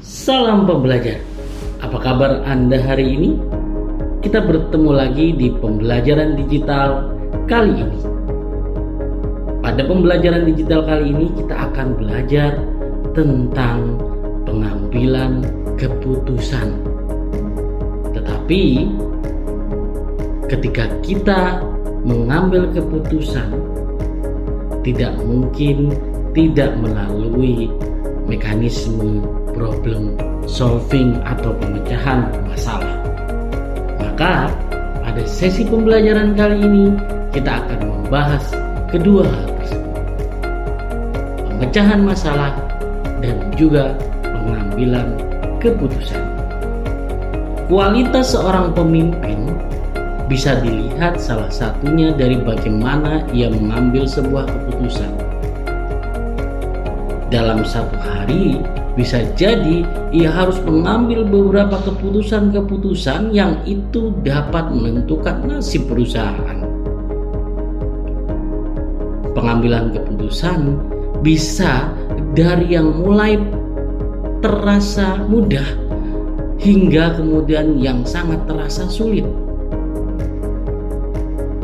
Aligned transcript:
Salam 0.00 0.64
pembelajar. 0.64 1.20
Apa 1.84 2.00
kabar 2.00 2.40
Anda 2.48 2.80
hari 2.80 3.20
ini? 3.20 3.30
Kita 4.24 4.40
bertemu 4.40 4.96
lagi 4.96 5.36
di 5.36 5.52
pembelajaran 5.52 6.40
digital 6.40 7.04
kali 7.44 7.84
ini. 7.84 8.00
Pada 9.60 9.84
pembelajaran 9.84 10.48
digital 10.48 10.88
kali 10.88 11.12
ini 11.12 11.28
kita 11.36 11.52
akan 11.52 12.00
belajar 12.00 12.56
tentang 13.12 14.00
pengambilan 14.48 15.44
keputusan. 15.76 16.80
Tetapi 18.16 18.64
ketika 20.48 20.88
kita 21.04 21.60
mengambil 22.08 22.72
keputusan 22.72 23.52
tidak 24.80 25.12
mungkin 25.20 25.92
tidak 26.32 26.72
melalui 26.80 27.68
mekanisme 28.24 29.39
problem 29.60 30.16
solving 30.48 31.20
atau 31.28 31.52
pemecahan 31.60 32.32
masalah. 32.48 32.96
Maka 34.00 34.48
pada 35.04 35.22
sesi 35.28 35.68
pembelajaran 35.68 36.32
kali 36.32 36.64
ini 36.64 36.96
kita 37.36 37.60
akan 37.60 37.80
membahas 37.84 38.40
kedua 38.88 39.28
hal 39.28 39.52
tersebut. 39.60 39.96
Pemecahan 41.52 42.00
masalah 42.00 42.56
dan 43.20 43.36
juga 43.52 43.92
pengambilan 44.24 45.12
keputusan. 45.60 46.24
Kualitas 47.68 48.32
seorang 48.32 48.72
pemimpin 48.72 49.44
bisa 50.24 50.56
dilihat 50.64 51.20
salah 51.20 51.52
satunya 51.52 52.16
dari 52.16 52.40
bagaimana 52.40 53.28
ia 53.36 53.52
mengambil 53.52 54.08
sebuah 54.08 54.48
keputusan. 54.48 55.12
Dalam 57.30 57.62
satu 57.62 57.94
hari, 57.94 58.58
bisa 59.00 59.24
jadi 59.32 59.80
ia 60.12 60.28
harus 60.28 60.60
mengambil 60.60 61.24
beberapa 61.24 61.80
keputusan-keputusan 61.88 63.32
yang 63.32 63.56
itu 63.64 64.12
dapat 64.20 64.68
menentukan 64.76 65.40
nasib 65.48 65.88
perusahaan. 65.88 66.60
Pengambilan 69.32 69.96
keputusan 69.96 70.76
bisa 71.24 71.88
dari 72.36 72.76
yang 72.76 72.92
mulai 73.00 73.40
terasa 74.44 75.24
mudah 75.24 75.64
hingga 76.60 77.16
kemudian 77.16 77.80
yang 77.80 78.04
sangat 78.04 78.44
terasa 78.44 78.84
sulit. 78.84 79.24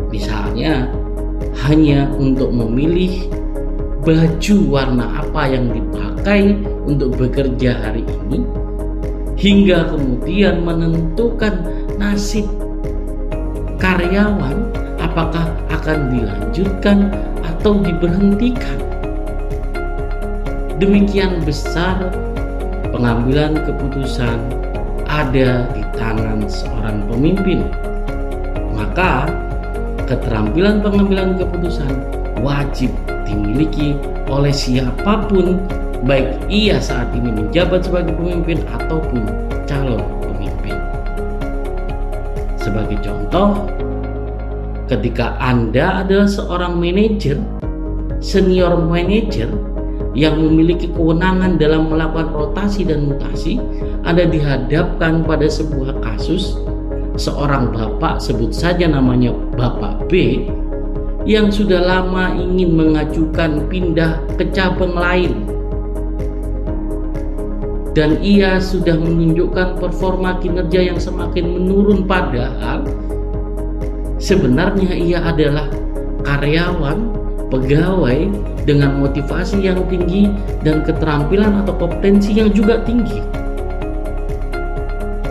Misalnya, 0.08 0.88
hanya 1.68 2.08
untuk 2.16 2.48
memilih 2.48 3.28
baju 4.06 4.56
warna 4.70 5.18
apa 5.18 5.50
yang 5.50 5.66
dipakai 5.74 6.54
untuk 6.86 7.18
bekerja 7.18 7.74
hari 7.74 8.06
ini 8.06 8.46
hingga 9.34 9.90
kemudian 9.90 10.62
menentukan 10.62 11.66
nasib 11.98 12.46
karyawan 13.82 14.70
apakah 15.02 15.50
akan 15.74 16.14
dilanjutkan 16.14 17.10
atau 17.42 17.82
diberhentikan. 17.82 18.78
Demikian 20.78 21.42
besar 21.42 21.98
pengambilan 22.94 23.58
keputusan 23.66 24.38
ada 25.10 25.66
di 25.74 25.82
tangan 25.98 26.46
seorang 26.46 27.02
pemimpin. 27.10 27.66
Maka 28.70 29.26
keterampilan 30.06 30.78
pengambilan 30.78 31.34
keputusan 31.42 31.90
wajib 32.44 32.94
dimiliki 33.26 33.98
oleh 34.30 34.54
siapa 34.54 35.26
pun 35.26 35.60
baik 36.06 36.46
ia 36.46 36.78
saat 36.78 37.10
ini 37.12 37.34
menjabat 37.34 37.84
sebagai 37.84 38.14
pemimpin 38.14 38.62
ataupun 38.70 39.22
calon 39.66 40.02
pemimpin. 40.22 40.76
Sebagai 42.56 42.98
contoh, 43.02 43.66
ketika 44.86 45.34
Anda 45.42 46.06
adalah 46.06 46.30
seorang 46.30 46.78
manajer, 46.78 47.42
senior 48.22 48.78
manajer 48.78 49.50
yang 50.16 50.40
memiliki 50.40 50.88
kewenangan 50.94 51.60
dalam 51.60 51.92
melakukan 51.92 52.32
rotasi 52.32 52.88
dan 52.88 53.10
mutasi, 53.10 53.60
Anda 54.06 54.24
dihadapkan 54.24 55.26
pada 55.26 55.50
sebuah 55.50 56.00
kasus 56.00 56.56
seorang 57.16 57.72
bapak 57.72 58.20
sebut 58.20 58.52
saja 58.52 58.84
namanya 58.86 59.32
Bapak 59.56 60.06
B 60.12 60.44
yang 61.26 61.50
sudah 61.50 61.82
lama 61.82 62.38
ingin 62.38 62.78
mengajukan 62.78 63.66
pindah 63.66 64.22
ke 64.38 64.46
cabang 64.54 64.94
lain. 64.94 65.34
Dan 67.98 68.22
ia 68.22 68.62
sudah 68.62 68.94
menunjukkan 68.94 69.82
performa 69.82 70.38
kinerja 70.38 70.94
yang 70.94 71.00
semakin 71.02 71.50
menurun 71.50 72.06
padahal 72.06 72.86
sebenarnya 74.22 74.94
ia 74.94 75.18
adalah 75.18 75.66
karyawan 76.22 77.10
pegawai 77.50 78.30
dengan 78.68 79.02
motivasi 79.02 79.66
yang 79.66 79.82
tinggi 79.90 80.30
dan 80.62 80.86
keterampilan 80.86 81.64
atau 81.64 81.74
kompetensi 81.74 82.38
yang 82.38 82.52
juga 82.54 82.84
tinggi. 82.86 83.18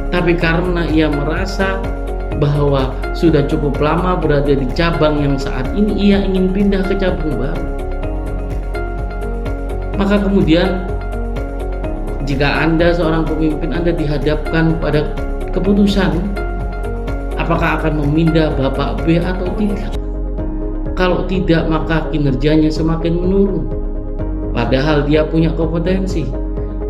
Tapi 0.10 0.34
karena 0.40 0.88
ia 0.90 1.12
merasa 1.12 1.80
bahwa 2.38 2.92
sudah 3.16 3.48
cukup 3.48 3.80
lama 3.80 4.20
berada 4.20 4.52
di 4.52 4.68
cabang 4.76 5.24
yang 5.24 5.36
saat 5.40 5.72
ini 5.72 6.12
ia 6.12 6.20
ingin 6.24 6.52
pindah 6.52 6.84
ke 6.84 7.00
cabang 7.00 7.36
baru. 7.40 7.68
Maka 9.96 10.16
kemudian 10.20 10.84
jika 12.28 12.68
Anda 12.68 12.92
seorang 12.92 13.24
pemimpin 13.24 13.72
Anda 13.72 13.96
dihadapkan 13.96 14.76
pada 14.84 15.16
keputusan 15.56 16.20
apakah 17.40 17.80
akan 17.80 18.04
memindah 18.04 18.52
Bapak 18.60 19.08
B 19.08 19.22
atau 19.24 19.48
tidak. 19.56 19.94
Kalau 20.96 21.28
tidak 21.28 21.68
maka 21.68 22.08
kinerjanya 22.12 22.72
semakin 22.72 23.20
menurun. 23.20 23.68
Padahal 24.56 25.04
dia 25.04 25.28
punya 25.28 25.52
kompetensi 25.52 26.24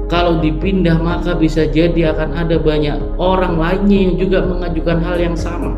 kalau 0.06 0.38
dipindah 0.38 1.02
maka 1.02 1.34
bisa 1.34 1.66
jadi 1.66 2.14
akan 2.14 2.38
ada 2.38 2.62
banyak 2.62 2.98
orang 3.18 3.58
lainnya 3.58 3.98
yang 4.06 4.14
juga 4.22 4.40
mengajukan 4.46 4.98
hal 5.02 5.18
yang 5.18 5.38
sama. 5.38 5.74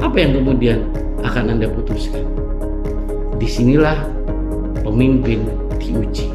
Apa 0.00 0.16
yang 0.20 0.32
kemudian 0.42 0.78
akan 1.24 1.56
Anda 1.56 1.72
putuskan? 1.72 2.24
Di 3.40 3.48
sinilah 3.48 3.96
pemimpin 4.84 5.48
diuji. 5.80 6.28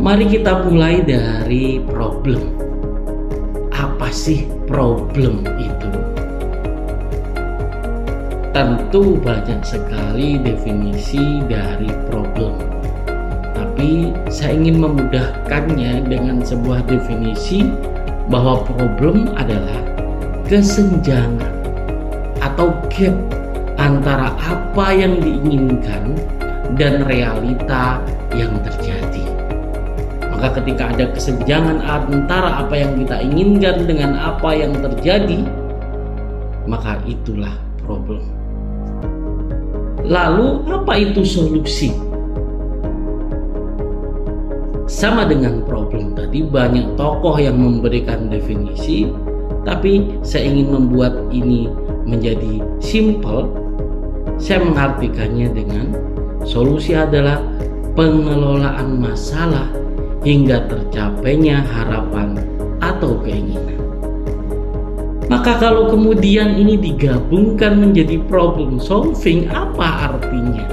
Mari 0.00 0.32
kita 0.32 0.64
mulai 0.64 1.04
dari 1.04 1.84
problem. 1.84 2.40
Apa 3.68 4.08
sih 4.08 4.48
problem 4.64 5.44
itu? 5.60 5.90
Tentu 8.56 9.18
banyak 9.20 9.60
sekali 9.66 10.40
definisi 10.40 11.42
dari 11.50 11.90
problem 12.08 12.73
saya 14.30 14.56
ingin 14.56 14.82
memudahkannya 14.82 16.06
dengan 16.08 16.42
sebuah 16.44 16.84
definisi 16.86 17.68
bahwa 18.28 18.64
problem 18.64 19.32
adalah 19.36 19.80
kesenjangan 20.48 21.52
atau 22.40 22.72
gap 22.92 23.16
antara 23.80 24.32
apa 24.40 24.86
yang 24.94 25.18
diinginkan 25.20 26.14
dan 26.76 27.04
realita 27.08 28.00
yang 28.34 28.52
terjadi. 28.62 29.24
Maka 30.34 30.60
ketika 30.60 30.92
ada 30.92 31.04
kesenjangan 31.14 31.78
antara 31.80 32.66
apa 32.66 32.74
yang 32.76 32.92
kita 33.00 33.16
inginkan 33.22 33.86
dengan 33.88 34.12
apa 34.18 34.50
yang 34.52 34.72
terjadi, 34.76 35.40
maka 36.68 37.00
itulah 37.08 37.54
problem. 37.84 38.24
Lalu 40.04 40.68
apa 40.68 40.92
itu 41.00 41.24
solusi? 41.24 42.13
Sama 45.04 45.28
dengan 45.28 45.60
problem 45.68 46.16
tadi, 46.16 46.40
banyak 46.40 46.96
tokoh 46.96 47.36
yang 47.36 47.60
memberikan 47.60 48.32
definisi, 48.32 49.12
tapi 49.60 50.16
saya 50.24 50.48
ingin 50.48 50.72
membuat 50.72 51.28
ini 51.28 51.68
menjadi 52.08 52.64
simple. 52.80 53.52
Saya 54.40 54.64
mengartikannya 54.64 55.52
dengan 55.52 55.92
solusi 56.48 56.96
adalah 56.96 57.36
pengelolaan 57.92 58.96
masalah 58.96 59.68
hingga 60.24 60.72
tercapainya 60.72 61.60
harapan 61.68 62.40
atau 62.80 63.20
keinginan. 63.20 63.84
Maka 65.28 65.60
kalau 65.60 65.92
kemudian 65.92 66.56
ini 66.56 66.80
digabungkan 66.80 67.76
menjadi 67.76 68.24
problem 68.24 68.80
solving, 68.80 69.52
apa 69.52 70.16
artinya? 70.16 70.64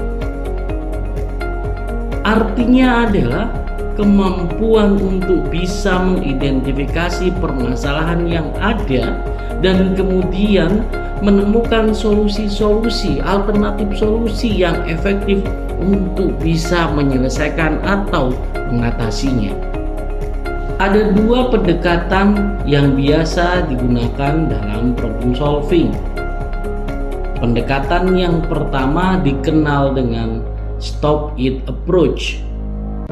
Artinya 2.24 3.12
adalah 3.12 3.61
kemampuan 3.94 4.96
untuk 4.96 5.46
bisa 5.52 6.00
mengidentifikasi 6.00 7.32
permasalahan 7.38 8.24
yang 8.24 8.48
ada 8.58 9.20
dan 9.60 9.94
kemudian 9.94 10.82
menemukan 11.22 11.94
solusi-solusi, 11.94 13.22
alternatif 13.22 13.94
solusi 13.94 14.50
yang 14.50 14.82
efektif 14.90 15.38
untuk 15.78 16.34
bisa 16.42 16.90
menyelesaikan 16.90 17.78
atau 17.86 18.34
mengatasinya. 18.74 19.54
Ada 20.82 21.14
dua 21.14 21.46
pendekatan 21.46 22.58
yang 22.66 22.98
biasa 22.98 23.70
digunakan 23.70 24.50
dalam 24.50 24.98
problem 24.98 25.30
solving. 25.30 25.94
Pendekatan 27.38 28.18
yang 28.18 28.42
pertama 28.50 29.22
dikenal 29.22 29.94
dengan 29.94 30.42
stop 30.82 31.38
it 31.38 31.62
approach. 31.70 32.42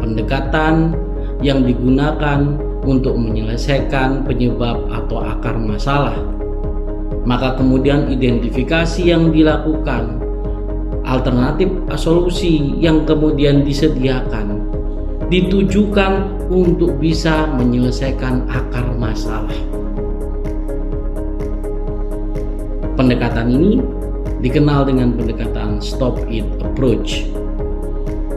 Pendekatan 0.00 0.96
yang 1.44 1.64
digunakan 1.64 2.56
untuk 2.84 3.16
menyelesaikan 3.16 4.24
penyebab 4.24 4.88
atau 4.88 5.20
akar 5.20 5.56
masalah. 5.60 6.16
Maka 7.28 7.60
kemudian 7.60 8.08
identifikasi 8.08 9.04
yang 9.04 9.28
dilakukan, 9.28 10.16
alternatif 11.04 11.68
solusi 12.00 12.80
yang 12.80 13.04
kemudian 13.04 13.60
disediakan 13.60 14.70
ditujukan 15.30 16.42
untuk 16.50 16.98
bisa 16.98 17.46
menyelesaikan 17.54 18.50
akar 18.50 18.82
masalah. 18.98 19.54
Pendekatan 22.98 23.46
ini 23.48 23.78
dikenal 24.42 24.90
dengan 24.90 25.14
pendekatan 25.14 25.78
stop 25.78 26.18
it 26.26 26.44
approach. 26.60 27.30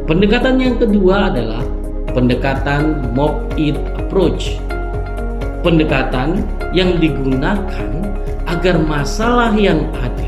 Pendekatan 0.04 0.60
yang 0.60 0.76
kedua 0.76 1.32
adalah 1.32 1.64
pendekatan 2.12 3.08
mob 3.16 3.40
it 3.56 3.80
approach. 3.96 4.60
Pendekatan 5.64 6.44
yang 6.76 7.00
digunakan 7.00 7.90
agar 8.44 8.84
masalah 8.84 9.56
yang 9.56 9.88
ada 9.96 10.28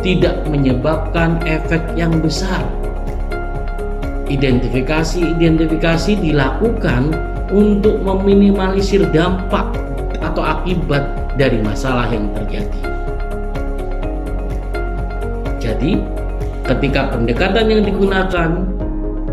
tidak 0.00 0.40
menyebabkan 0.48 1.36
efek 1.44 1.84
yang 1.92 2.24
besar. 2.24 2.64
Identifikasi-identifikasi 4.32 6.16
dilakukan 6.16 7.12
untuk 7.52 8.00
meminimalisir 8.00 9.04
dampak 9.12 9.76
atau 10.24 10.40
akibat 10.40 11.04
dari 11.36 11.60
masalah 11.60 12.08
yang 12.08 12.32
terjadi. 12.32 12.80
Jadi, 15.60 16.00
ketika 16.64 17.12
pendekatan 17.12 17.68
yang 17.68 17.82
digunakan 17.84 18.50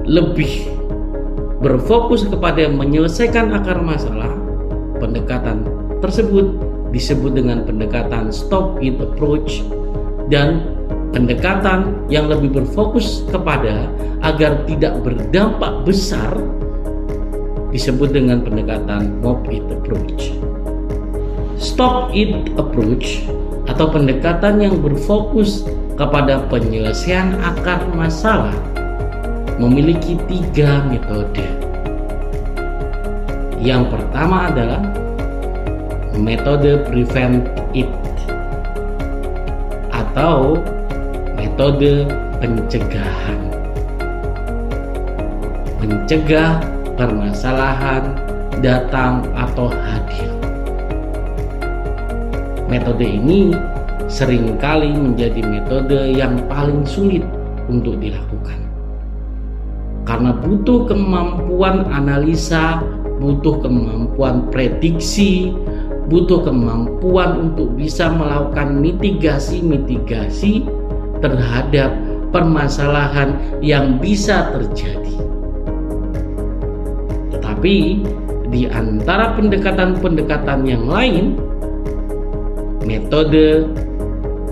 lebih 0.09 0.65
berfokus 1.61 2.25
kepada 2.25 2.65
menyelesaikan 2.65 3.53
akar 3.53 3.77
masalah, 3.77 4.33
pendekatan 4.97 5.69
tersebut 6.01 6.57
disebut 6.89 7.37
dengan 7.37 7.61
pendekatan 7.61 8.33
stop 8.33 8.81
it 8.81 8.97
approach 8.97 9.61
dan 10.33 10.65
pendekatan 11.13 11.93
yang 12.09 12.25
lebih 12.25 12.49
berfokus 12.49 13.21
kepada 13.29 13.85
agar 14.25 14.65
tidak 14.65 14.97
berdampak 15.05 15.85
besar 15.85 16.33
disebut 17.69 18.09
dengan 18.09 18.41
pendekatan 18.41 19.21
mob 19.21 19.45
it 19.53 19.61
approach. 19.69 20.33
Stop 21.61 22.09
it 22.17 22.33
approach 22.57 23.21
atau 23.69 23.85
pendekatan 23.93 24.57
yang 24.57 24.81
berfokus 24.81 25.61
kepada 25.93 26.41
penyelesaian 26.49 27.37
akar 27.43 27.83
masalah 27.93 28.55
memiliki 29.59 30.15
tiga 30.31 30.87
metode. 30.87 31.43
Yang 33.59 33.91
pertama 33.91 34.47
adalah 34.47 34.79
metode 36.15 36.87
prevent 36.87 37.43
it 37.75 37.91
atau 39.91 40.63
metode 41.35 42.07
pencegahan. 42.39 43.39
Mencegah 45.83 46.63
permasalahan 46.95 48.15
datang 48.63 49.27
atau 49.35 49.67
hadir. 49.67 50.31
Metode 52.71 53.03
ini 53.03 53.51
sering 54.07 54.55
kali 54.55 54.95
menjadi 54.95 55.41
metode 55.43 56.15
yang 56.15 56.39
paling 56.47 56.87
sulit 56.87 57.25
untuk 57.67 57.99
dilakukan 57.99 58.28
karena 60.09 60.33
butuh 60.33 60.89
kemampuan 60.89 61.85
analisa, 61.93 62.81
butuh 63.21 63.61
kemampuan 63.61 64.49
prediksi, 64.49 65.53
butuh 66.09 66.41
kemampuan 66.41 67.45
untuk 67.45 67.77
bisa 67.77 68.09
melakukan 68.09 68.81
mitigasi-mitigasi 68.81 70.65
terhadap 71.21 71.93
permasalahan 72.33 73.37
yang 73.61 74.01
bisa 74.01 74.49
terjadi. 74.49 75.17
Tetapi 77.37 77.75
di 78.49 78.65
antara 78.65 79.37
pendekatan-pendekatan 79.37 80.65
yang 80.65 80.89
lain, 80.89 81.37
metode 82.81 83.69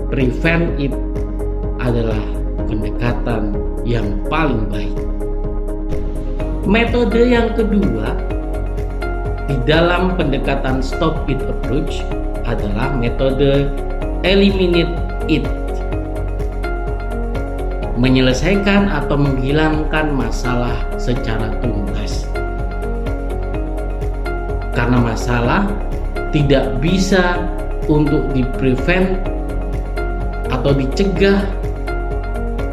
prevent 0.06 0.70
it 0.78 0.94
adalah 1.82 2.22
pendekatan 2.70 3.58
yang 3.82 4.06
paling 4.30 4.62
baik. 4.70 4.94
Metode 6.68 7.32
yang 7.32 7.56
kedua 7.56 8.12
di 9.48 9.56
dalam 9.64 10.20
pendekatan 10.20 10.84
stop 10.84 11.24
it 11.24 11.40
approach 11.48 12.04
adalah 12.44 12.92
metode 12.92 13.72
eliminate 14.20 14.92
it. 15.32 15.48
Menyelesaikan 17.96 18.84
atau 18.84 19.16
menghilangkan 19.16 20.12
masalah 20.12 20.76
secara 21.00 21.56
tuntas. 21.64 22.28
Karena 24.76 25.00
masalah 25.00 25.72
tidak 26.36 26.68
bisa 26.84 27.48
untuk 27.88 28.28
di 28.36 28.44
prevent 28.60 29.16
atau 30.52 30.76
dicegah 30.76 31.48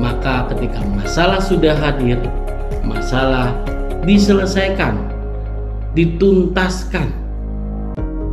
maka 0.03 0.51
ketika 0.51 0.83
masalah 0.91 1.39
sudah 1.39 1.71
hadir 1.79 2.19
masalah 2.83 3.55
diselesaikan, 4.05 4.95
dituntaskan 5.97 7.09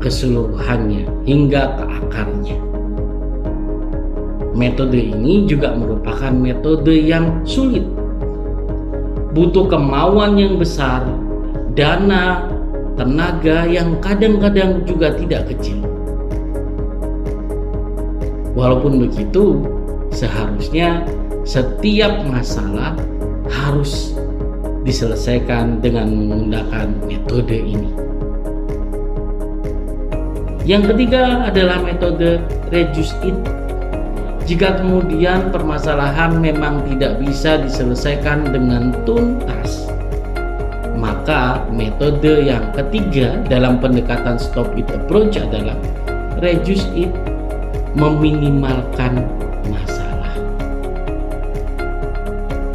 keseluruhannya 0.04 1.08
hingga 1.24 1.80
ke 1.80 1.84
akarnya. 2.04 2.58
Metode 4.52 5.00
ini 5.00 5.48
juga 5.48 5.72
merupakan 5.72 6.28
metode 6.28 6.92
yang 6.92 7.40
sulit. 7.48 7.82
Butuh 9.32 9.64
kemauan 9.64 10.36
yang 10.36 10.60
besar, 10.60 11.08
dana, 11.72 12.44
tenaga 13.00 13.64
yang 13.64 13.96
kadang-kadang 14.04 14.84
juga 14.84 15.16
tidak 15.16 15.56
kecil. 15.56 15.80
Walaupun 18.52 19.08
begitu, 19.08 19.64
seharusnya 20.12 21.08
setiap 21.48 22.20
masalah 22.28 22.92
harus 23.48 24.12
diselesaikan 24.82 25.78
dengan 25.78 26.10
menggunakan 26.10 26.86
metode 27.06 27.54
ini. 27.54 27.90
Yang 30.62 30.94
ketiga 30.94 31.50
adalah 31.50 31.82
metode 31.82 32.38
reduce 32.70 33.14
it. 33.26 33.34
Jika 34.46 34.78
kemudian 34.78 35.54
permasalahan 35.54 36.38
memang 36.38 36.86
tidak 36.86 37.22
bisa 37.22 37.62
diselesaikan 37.62 38.50
dengan 38.50 38.94
tuntas, 39.06 39.86
maka 40.98 41.62
metode 41.70 42.46
yang 42.46 42.70
ketiga 42.74 43.38
dalam 43.46 43.78
pendekatan 43.78 44.38
stop 44.38 44.70
it 44.78 44.86
approach 44.90 45.38
adalah 45.38 45.78
reduce 46.42 46.86
it, 46.94 47.10
meminimalkan 47.94 49.26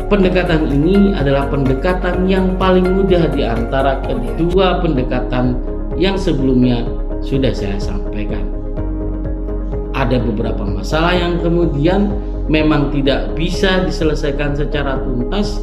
Pendekatan 0.08 0.72
ini 0.72 1.12
adalah 1.12 1.52
pendekatan 1.52 2.32
yang 2.32 2.56
paling 2.56 2.88
mudah 2.88 3.28
di 3.28 3.44
antara 3.44 4.00
kedua 4.08 4.80
pendekatan 4.80 5.60
yang 6.00 6.16
sebelumnya 6.16 6.88
sudah 7.20 7.52
saya 7.52 7.76
sampaikan. 7.76 8.48
Ada 9.92 10.24
beberapa 10.24 10.64
masalah 10.64 11.12
yang 11.12 11.44
kemudian 11.44 12.16
memang 12.48 12.88
tidak 12.96 13.36
bisa 13.36 13.84
diselesaikan 13.84 14.56
secara 14.56 14.96
tuntas, 15.04 15.60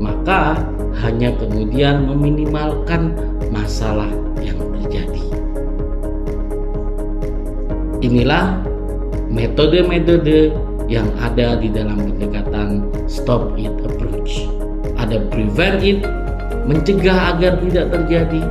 maka 0.00 0.56
hanya 1.04 1.36
kemudian 1.36 2.08
meminimalkan 2.08 3.12
masalah 3.52 4.08
yang 4.40 4.56
terjadi. 4.80 5.24
Inilah 8.00 8.56
metode-metode 9.28 10.65
yang 10.86 11.10
ada 11.18 11.58
di 11.58 11.70
dalam 11.70 11.98
pendekatan 11.98 12.86
stop 13.10 13.54
it 13.58 13.74
approach. 13.82 14.46
Ada 14.96 15.22
prevent 15.30 15.78
it, 15.82 16.00
mencegah 16.66 17.36
agar 17.36 17.58
tidak 17.62 17.86
terjadi, 17.94 18.42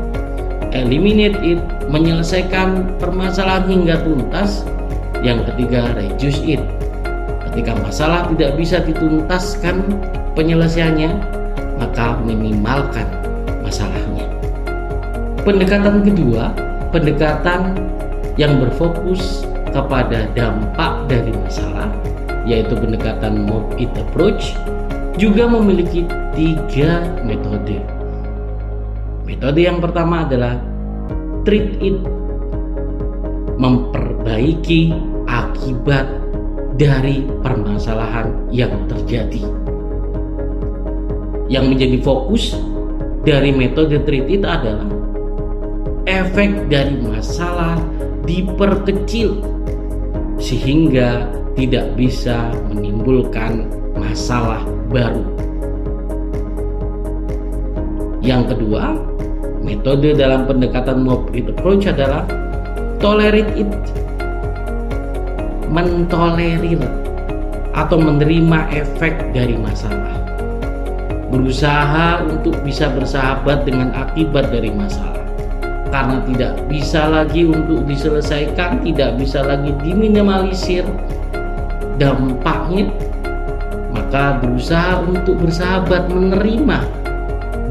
eliminate 0.75 1.39
it, 1.42 1.60
menyelesaikan 1.88 3.00
permasalahan 3.00 3.65
hingga 3.72 3.96
tuntas. 4.04 4.68
Yang 5.24 5.51
ketiga, 5.51 5.96
reduce 5.96 6.39
it. 6.46 6.62
Ketika 7.50 7.74
masalah 7.82 8.27
tidak 8.36 8.60
bisa 8.60 8.84
dituntaskan 8.84 9.82
penyelesaiannya, 10.36 11.12
maka 11.80 12.20
minimalkan 12.22 13.08
masalahnya. 13.63 14.27
Pendekatan 15.48 16.04
kedua, 16.04 16.51
pendekatan 16.92 17.80
yang 18.36 18.60
berfokus 18.60 19.48
kepada 19.72 20.27
dampak 20.36 21.08
dari 21.08 21.32
masalah, 21.32 21.88
yaitu 22.46 22.78
pendekatan 22.78 23.50
mob 23.50 23.66
it 23.82 23.92
approach, 23.98 24.54
juga 25.18 25.50
memiliki 25.50 26.06
tiga 26.38 27.02
metode. 27.25 27.82
Metode 29.25 29.60
yang 29.66 29.82
pertama 29.82 30.24
adalah 30.24 30.62
treat 31.42 31.82
it, 31.82 31.98
memperbaiki 33.58 34.94
akibat 35.25 36.06
dari 36.78 37.25
permasalahan 37.42 38.30
yang 38.54 38.74
terjadi. 38.86 39.42
Yang 41.50 41.66
menjadi 41.66 41.98
fokus 42.06 42.54
dari 43.25 43.50
metode 43.50 44.02
treat 44.06 44.30
it 44.30 44.44
adalah 44.46 44.86
efek 46.06 46.70
dari 46.70 47.02
masalah 47.02 47.82
diperkecil 48.25 49.42
sehingga 50.38 51.25
tidak 51.55 51.95
bisa 51.95 52.51
menimbulkan 52.67 53.63
masalah 53.95 54.62
baru. 54.91 55.24
Yang 58.19 58.55
kedua, 58.55 59.00
metode 59.63 60.13
dalam 60.19 60.43
pendekatan 60.45 61.07
mob 61.07 61.31
it 61.31 61.47
approach 61.47 61.88
adalah 61.88 62.27
tolerate 63.00 63.50
it. 63.55 63.71
Mentolerir 65.71 66.79
atau 67.75 67.97
menerima 68.00 68.71
efek 68.71 69.35
dari 69.35 69.55
masalah. 69.59 70.15
Berusaha 71.31 72.24
untuk 72.24 72.55
bisa 72.63 72.88
bersahabat 72.93 73.67
dengan 73.67 73.91
akibat 73.91 74.51
dari 74.51 74.71
masalah 74.71 75.15
karena 75.95 76.19
tidak 76.27 76.53
bisa 76.67 77.07
lagi 77.07 77.47
untuk 77.47 77.88
diselesaikan, 77.88 78.83
tidak 78.83 79.15
bisa 79.15 79.39
lagi 79.39 79.71
diminimalisir 79.79 80.83
dampaknya, 81.96 82.92
maka 83.96 84.44
berusaha 84.44 85.00
untuk 85.04 85.40
bersahabat 85.40 86.12
menerima 86.12 86.80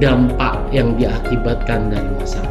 dampak 0.01 0.57
yang 0.73 0.97
diakibatkan 0.99 1.93
dari 1.93 2.11
masalah. 2.19 2.51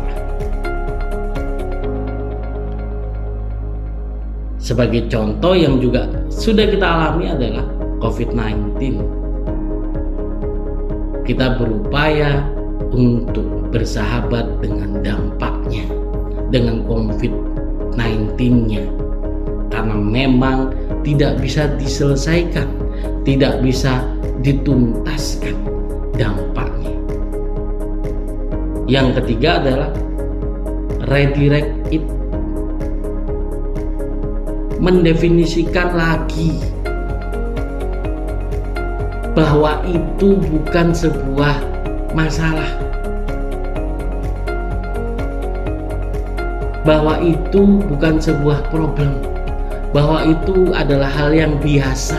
Sebagai 4.64 5.12
contoh 5.12 5.60
yang 5.60 5.84
juga 5.84 6.08
sudah 6.32 6.64
kita 6.64 6.88
alami 6.88 7.28
adalah 7.28 7.68
COVID-19. 8.00 8.96
Kita 11.28 11.60
berupaya 11.60 12.48
untuk 12.96 13.44
bersahabat 13.76 14.64
dengan 14.64 15.04
dampaknya, 15.04 15.84
dengan 16.48 16.88
COVID-19-nya. 16.88 19.03
Karena 19.84 20.00
memang 20.00 20.72
tidak 21.04 21.44
bisa 21.44 21.68
diselesaikan, 21.76 22.72
tidak 23.28 23.60
bisa 23.60 24.08
dituntaskan 24.40 25.60
dampaknya. 26.16 26.96
Yang 28.88 29.20
ketiga 29.20 29.60
adalah 29.60 29.92
redirect 31.12 31.76
it. 31.92 32.00
Mendefinisikan 34.80 35.92
lagi 36.00 36.64
bahwa 39.36 39.84
itu 39.84 40.40
bukan 40.40 40.96
sebuah 40.96 41.60
masalah 42.16 42.72
bahwa 46.88 47.20
itu 47.20 47.84
bukan 47.84 48.16
sebuah 48.16 48.64
problem 48.72 49.33
bahwa 49.94 50.26
itu 50.26 50.74
adalah 50.74 51.08
hal 51.08 51.30
yang 51.32 51.54
biasa. 51.62 52.18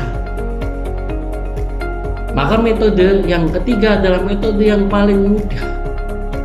Maka 2.35 2.59
metode 2.59 3.27
yang 3.27 3.51
ketiga 3.51 3.99
adalah 3.99 4.23
metode 4.23 4.63
yang 4.63 4.87
paling 4.87 5.35
mudah. 5.35 5.67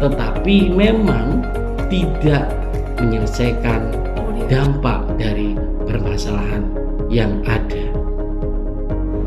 Tetapi 0.02 0.74
memang 0.74 1.46
tidak 1.90 2.50
menyelesaikan 2.98 3.90
dampak 4.50 5.06
dari 5.22 5.54
permasalahan 5.86 6.66
yang 7.10 7.42
ada. 7.46 7.86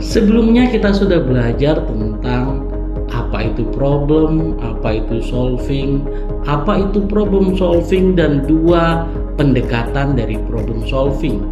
Sebelumnya 0.02 0.66
kita 0.70 0.90
sudah 0.90 1.22
belajar 1.22 1.78
tentang 1.86 2.66
apa 3.14 3.54
itu 3.54 3.62
problem, 3.70 4.58
apa 4.58 4.98
itu 4.98 5.22
solving, 5.22 6.02
apa 6.42 6.90
itu 6.90 7.06
problem 7.06 7.54
solving 7.54 8.18
dan 8.18 8.42
dua 8.50 9.06
pendekatan 9.38 10.18
dari 10.18 10.38
problem 10.50 10.82
solving 10.90 11.42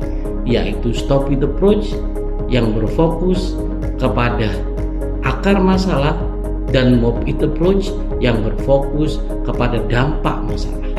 yaitu 0.50 0.90
stop 0.90 1.30
it 1.30 1.38
approach 1.46 1.94
yang 2.50 2.74
berfokus 2.74 3.54
kepada 4.02 4.50
akar 5.22 5.62
masalah 5.62 6.18
dan 6.74 6.98
mob 6.98 7.22
it 7.30 7.38
approach 7.38 7.94
yang 8.18 8.42
berfokus 8.42 9.22
kepada 9.46 9.78
dampak 9.86 10.42
masalah. 10.42 10.90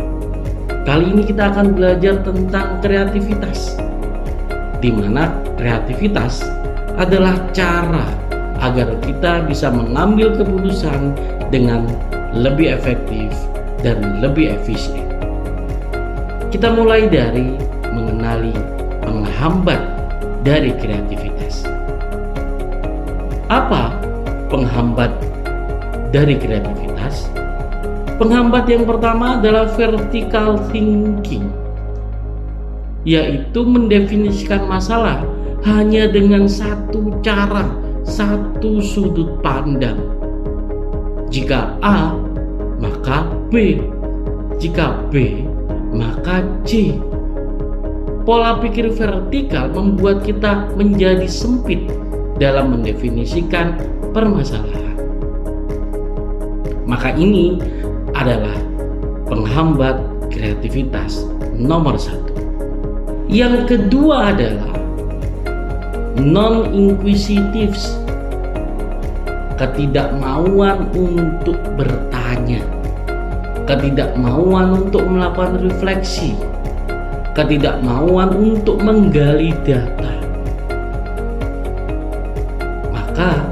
Kali 0.88 1.14
ini 1.14 1.28
kita 1.28 1.52
akan 1.52 1.78
belajar 1.78 2.24
tentang 2.24 2.80
kreativitas. 2.80 3.76
Di 4.82 4.90
mana 4.90 5.30
kreativitas 5.60 6.42
adalah 6.98 7.38
cara 7.54 8.10
agar 8.64 8.98
kita 9.06 9.46
bisa 9.46 9.70
mengambil 9.70 10.34
keputusan 10.34 11.14
dengan 11.54 11.86
lebih 12.34 12.74
efektif 12.74 13.30
dan 13.86 14.22
lebih 14.24 14.58
efisien. 14.58 15.06
Kita 16.50 16.74
mulai 16.74 17.06
dari 17.08 17.56
mengenali 17.94 18.81
penghambat 19.12 19.82
dari 20.48 20.72
kreativitas. 20.80 21.68
Apa 23.52 23.92
penghambat 24.48 25.12
dari 26.16 26.40
kreativitas? 26.40 27.28
Penghambat 28.16 28.72
yang 28.72 28.88
pertama 28.88 29.36
adalah 29.36 29.68
vertical 29.76 30.56
thinking, 30.72 31.52
yaitu 33.04 33.68
mendefinisikan 33.68 34.64
masalah 34.64 35.28
hanya 35.68 36.08
dengan 36.08 36.48
satu 36.48 37.12
cara 37.20 37.68
satu 38.08 38.80
sudut 38.80 39.44
pandang. 39.44 40.00
Jika 41.28 41.76
A, 41.84 42.16
maka 42.80 43.28
B. 43.52 43.84
Jika 44.56 45.04
B, 45.12 45.44
maka 45.92 46.48
C. 46.64 46.96
Pola 48.22 48.62
pikir 48.62 48.94
vertikal 48.94 49.74
membuat 49.74 50.22
kita 50.22 50.70
menjadi 50.78 51.26
sempit 51.26 51.90
dalam 52.38 52.78
mendefinisikan 52.78 53.78
permasalahan. 54.14 54.94
Maka 56.86 57.18
ini 57.18 57.58
adalah 58.14 58.54
penghambat 59.26 59.98
kreativitas 60.30 61.26
nomor 61.58 61.98
satu. 61.98 62.30
Yang 63.26 63.74
kedua 63.74 64.36
adalah 64.36 64.76
non-inquisitives 66.20 67.96
ketidakmauan 69.58 70.90
untuk 70.94 71.58
bertanya 71.74 72.62
ketidakmauan 73.70 74.84
untuk 74.86 75.06
melakukan 75.06 75.62
refleksi 75.64 76.36
ketidakmauan 77.36 78.36
untuk 78.36 78.80
menggali 78.84 79.56
data. 79.64 80.14
Maka 82.92 83.48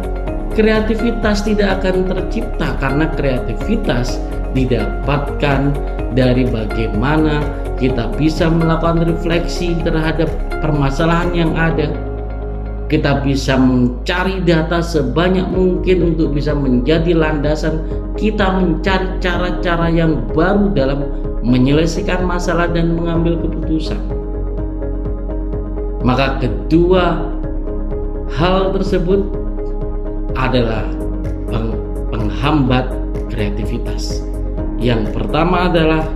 kreativitas 0.55 1.47
tidak 1.47 1.79
akan 1.79 2.07
tercipta 2.11 2.75
karena 2.79 3.05
kreativitas 3.15 4.19
didapatkan 4.51 5.71
dari 6.17 6.43
bagaimana 6.49 7.39
kita 7.79 8.11
bisa 8.19 8.51
melakukan 8.51 9.07
refleksi 9.07 9.77
terhadap 9.85 10.27
permasalahan 10.59 11.31
yang 11.31 11.51
ada. 11.55 11.87
Kita 12.89 13.21
bisa 13.21 13.53
mencari 13.53 14.41
data 14.41 14.81
sebanyak 14.81 15.45
mungkin 15.53 16.11
untuk 16.11 16.33
bisa 16.33 16.57
menjadi 16.57 17.13
landasan 17.13 17.85
kita 18.17 18.49
mencari 18.59 19.21
cara-cara 19.21 19.87
yang 19.93 20.25
baru 20.33 20.73
dalam 20.73 21.28
menyelesaikan 21.49 22.21
masalah 22.29 22.69
dan 22.69 22.93
mengambil 22.93 23.41
keputusan. 23.41 23.97
Maka 26.05 26.37
kedua 26.37 27.33
hal 28.37 28.71
tersebut 28.77 29.25
adalah 30.37 30.85
penghambat 32.13 32.93
kreativitas. 33.33 34.21
Yang 34.79 35.11
pertama 35.11 35.67
adalah 35.67 36.07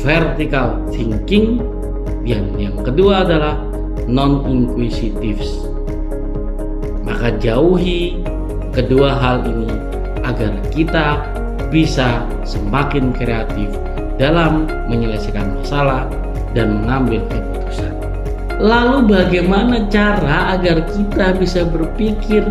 vertical 0.00 0.80
thinking, 0.88 1.60
dan 2.24 2.48
yang 2.56 2.80
kedua 2.80 3.28
adalah 3.28 3.60
non-inquisitives. 4.08 5.68
Maka 7.04 7.36
jauhi 7.36 8.24
kedua 8.72 9.12
hal 9.20 9.44
ini 9.44 9.68
agar 10.24 10.52
kita 10.72 11.20
bisa 11.74 12.22
semakin 12.46 13.10
kreatif 13.10 13.66
dalam 14.14 14.70
menyelesaikan 14.86 15.58
masalah 15.58 16.06
dan 16.54 16.78
mengambil 16.78 17.18
keputusan. 17.26 17.90
Lalu 18.62 19.10
bagaimana 19.10 19.90
cara 19.90 20.54
agar 20.54 20.86
kita 20.94 21.34
bisa 21.34 21.66
berpikir 21.66 22.46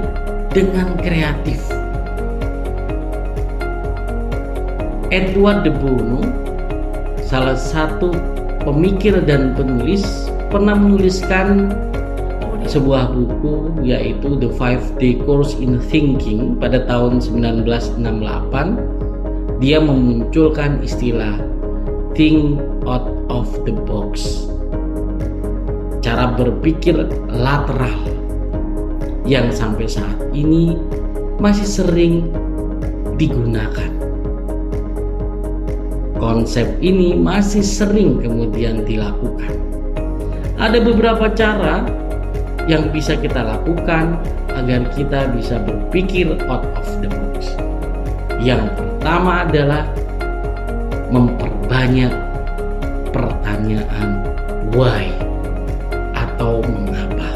dengan 0.52 1.00
kreatif? 1.00 1.64
Edward 5.08 5.64
de 5.64 5.72
Bono, 5.72 6.28
salah 7.24 7.56
satu 7.56 8.12
pemikir 8.68 9.24
dan 9.24 9.56
penulis, 9.56 10.04
pernah 10.52 10.76
menuliskan 10.76 11.72
sebuah 12.68 13.16
buku 13.16 13.72
yaitu 13.88 14.36
The 14.40 14.52
Five 14.60 14.84
Day 15.00 15.16
Course 15.24 15.56
in 15.60 15.80
Thinking 15.88 16.60
pada 16.60 16.84
tahun 16.88 17.24
1968 17.24 19.03
dia 19.62 19.78
memunculkan 19.78 20.82
istilah 20.82 21.38
think 22.18 22.62
out 22.86 23.10
of 23.30 23.50
the 23.66 23.74
box. 23.86 24.46
Cara 26.04 26.34
berpikir 26.36 27.10
lateral 27.32 27.96
yang 29.24 29.50
sampai 29.50 29.88
saat 29.88 30.20
ini 30.36 30.78
masih 31.40 31.66
sering 31.66 32.28
digunakan. 33.16 33.92
Konsep 36.20 36.80
ini 36.80 37.16
masih 37.20 37.64
sering 37.64 38.24
kemudian 38.24 38.88
dilakukan. 38.88 39.60
Ada 40.56 40.80
beberapa 40.80 41.28
cara 41.36 41.84
yang 42.64 42.96
bisa 42.96 43.20
kita 43.20 43.44
lakukan 43.44 44.24
agar 44.56 44.88
kita 44.96 45.28
bisa 45.36 45.60
berpikir 45.60 46.40
out 46.48 46.64
of 46.80 46.88
the 47.04 47.10
box. 47.12 47.52
Yang 48.40 48.72
adalah 49.04 49.84
memperbanyak 51.12 52.10
pertanyaan 53.12 54.24
why 54.72 55.12
atau 56.16 56.64
mengapa. 56.64 57.36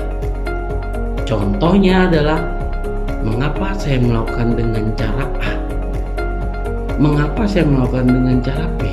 Contohnya 1.28 2.08
adalah 2.08 2.40
mengapa 3.22 3.76
saya 3.76 4.00
melakukan 4.00 4.56
dengan 4.56 4.86
cara 4.96 5.26
A? 5.44 5.54
Mengapa 6.98 7.44
saya 7.46 7.68
melakukan 7.68 8.10
dengan 8.10 8.38
cara 8.42 8.66
B? 8.80 8.88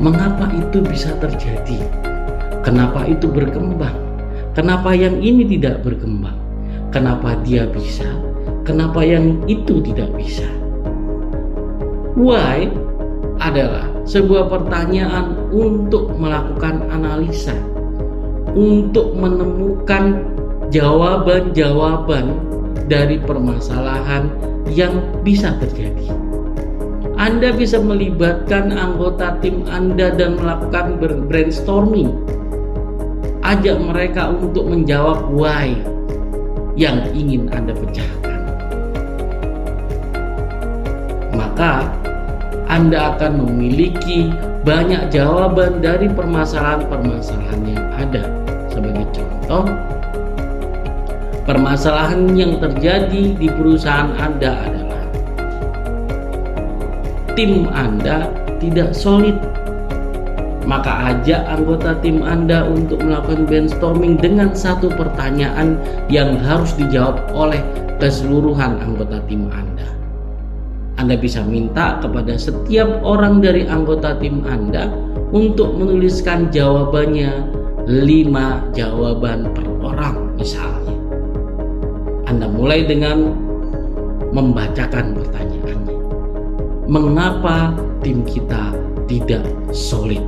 Mengapa 0.00 0.48
itu 0.54 0.80
bisa 0.80 1.12
terjadi? 1.18 1.82
Kenapa 2.62 3.04
itu 3.04 3.26
berkembang? 3.28 3.98
Kenapa 4.54 4.94
yang 4.94 5.18
ini 5.20 5.44
tidak 5.58 5.82
berkembang? 5.84 6.38
Kenapa 6.94 7.36
dia 7.42 7.66
bisa? 7.68 8.06
Kenapa 8.62 9.02
yang 9.02 9.42
itu 9.50 9.82
tidak 9.82 10.14
bisa? 10.14 10.61
Why 12.12 12.68
adalah 13.40 13.88
sebuah 14.04 14.52
pertanyaan 14.52 15.48
untuk 15.48 16.12
melakukan 16.20 16.84
analisa, 16.92 17.56
untuk 18.52 19.16
menemukan 19.16 20.20
jawaban-jawaban 20.68 22.36
dari 22.86 23.16
permasalahan 23.16 24.28
yang 24.68 25.00
bisa 25.24 25.56
terjadi. 25.56 26.12
Anda 27.16 27.54
bisa 27.54 27.78
melibatkan 27.78 28.74
anggota 28.74 29.38
tim 29.40 29.62
Anda 29.70 30.12
dan 30.12 30.36
melakukan 30.36 30.98
brainstorming 31.30 32.10
ajak 33.46 33.78
mereka 33.78 34.32
untuk 34.32 34.66
menjawab 34.66 35.30
why 35.30 35.76
yang 36.74 37.04
ingin 37.14 37.46
Anda 37.52 37.76
pecahkan. 37.76 38.31
Maka 41.52 41.84
Anda 42.64 43.12
akan 43.12 43.44
memiliki 43.44 44.32
banyak 44.64 45.12
jawaban 45.12 45.84
dari 45.84 46.08
permasalahan-permasalahan 46.08 47.60
yang 47.68 47.84
ada. 47.92 48.24
Sebagai 48.72 49.04
contoh, 49.12 49.68
permasalahan 51.44 52.32
yang 52.32 52.56
terjadi 52.56 53.36
di 53.36 53.52
perusahaan 53.52 54.16
Anda 54.16 54.64
adalah 54.64 55.04
tim 57.36 57.68
Anda 57.68 58.32
tidak 58.56 58.96
solid 58.96 59.36
maka 60.64 61.12
ajak 61.12 61.44
anggota 61.52 62.00
tim 62.00 62.24
Anda 62.24 62.64
untuk 62.64 63.04
melakukan 63.04 63.44
brainstorming 63.44 64.16
dengan 64.16 64.56
satu 64.56 64.88
pertanyaan 64.88 65.76
yang 66.08 66.40
harus 66.40 66.72
dijawab 66.80 67.20
oleh 67.36 67.60
keseluruhan 68.00 68.80
anggota 68.80 69.20
tim 69.28 69.52
Anda. 69.52 70.01
Anda 71.02 71.18
bisa 71.18 71.42
minta 71.42 71.98
kepada 71.98 72.38
setiap 72.38 73.02
orang 73.02 73.42
dari 73.42 73.66
anggota 73.66 74.14
tim 74.22 74.46
Anda 74.46 74.86
untuk 75.34 75.74
menuliskan 75.74 76.54
jawabannya 76.54 77.50
lima 77.90 78.62
jawaban 78.70 79.50
per 79.50 79.66
orang 79.82 80.30
misalnya. 80.38 80.94
Anda 82.30 82.46
mulai 82.46 82.86
dengan 82.86 83.34
membacakan 84.30 85.18
pertanyaannya. 85.18 85.98
Mengapa 86.86 87.74
tim 88.06 88.22
kita 88.22 88.70
tidak 89.10 89.42
solid? 89.74 90.22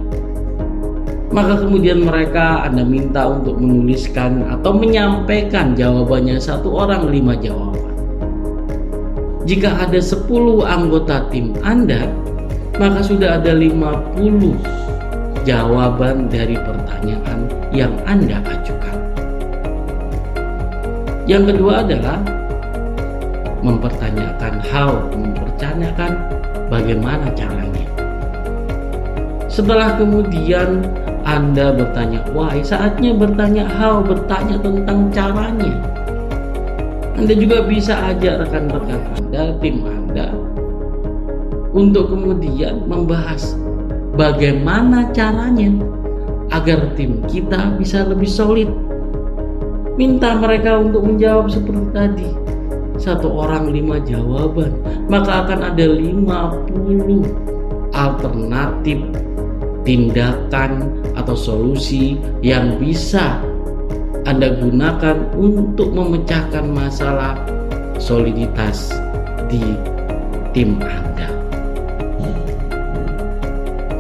maka 1.35 1.59
kemudian 1.67 2.07
mereka 2.07 2.63
Anda 2.63 2.87
minta 2.87 3.27
untuk 3.27 3.59
menuliskan 3.59 4.47
atau 4.55 4.71
menyampaikan 4.71 5.75
jawabannya 5.75 6.39
satu 6.39 6.71
orang 6.71 7.11
lima 7.11 7.35
jawaban. 7.35 7.94
Jika 9.45 9.77
ada 9.85 10.01
10 10.01 10.25
anggota 10.65 11.29
tim 11.29 11.53
Anda, 11.61 12.09
maka 12.81 13.05
sudah 13.05 13.37
ada 13.37 13.53
50 13.53 14.57
jawaban 15.45 16.33
dari 16.33 16.57
pertanyaan 16.57 17.45
yang 17.69 17.93
Anda 18.09 18.41
ajukan. 18.41 18.97
Yang 21.29 21.57
kedua 21.57 21.85
adalah 21.85 22.19
mempertanyakan 23.61 24.65
how, 24.65 24.97
mempertanyakan 25.13 26.13
bagaimana 26.73 27.29
caranya. 27.37 27.85
Setelah 29.49 30.01
kemudian 30.01 30.85
anda 31.25 31.73
bertanya 31.73 32.21
why, 32.37 32.61
saatnya 32.61 33.17
bertanya 33.17 33.65
how, 33.65 34.05
bertanya 34.05 34.61
tentang 34.61 35.09
caranya. 35.09 35.94
Anda 37.25 37.41
juga 37.41 37.65
bisa 37.65 37.97
ajak 38.13 38.45
rekan-rekan 38.45 39.01
Anda, 39.17 39.57
tim 39.57 39.81
Anda 39.81 40.29
untuk 41.73 42.13
kemudian 42.13 42.85
membahas 42.85 43.57
bagaimana 44.13 45.09
caranya 45.17 45.73
agar 46.53 46.93
tim 47.01 47.25
kita 47.25 47.81
bisa 47.81 48.05
lebih 48.05 48.29
solid. 48.29 48.69
Minta 49.97 50.37
mereka 50.37 50.77
untuk 50.77 51.01
menjawab 51.09 51.49
seperti 51.49 51.89
tadi. 51.97 52.29
Satu 53.01 53.33
orang 53.33 53.73
lima 53.73 54.05
jawaban, 54.05 54.77
maka 55.09 55.49
akan 55.49 55.73
ada 55.73 55.87
50 55.97 57.25
alternatif 57.97 59.01
tindakan 59.89 60.93
atau 61.17 61.33
solusi 61.33 62.21
yang 62.45 62.77
bisa 62.77 63.41
Anda 64.25 64.57
gunakan 64.57 65.37
untuk 65.37 65.93
memecahkan 65.93 66.65
masalah 66.73 67.37
soliditas 68.01 68.89
di 69.53 69.77
tim 70.57 70.81
Anda. 70.81 71.29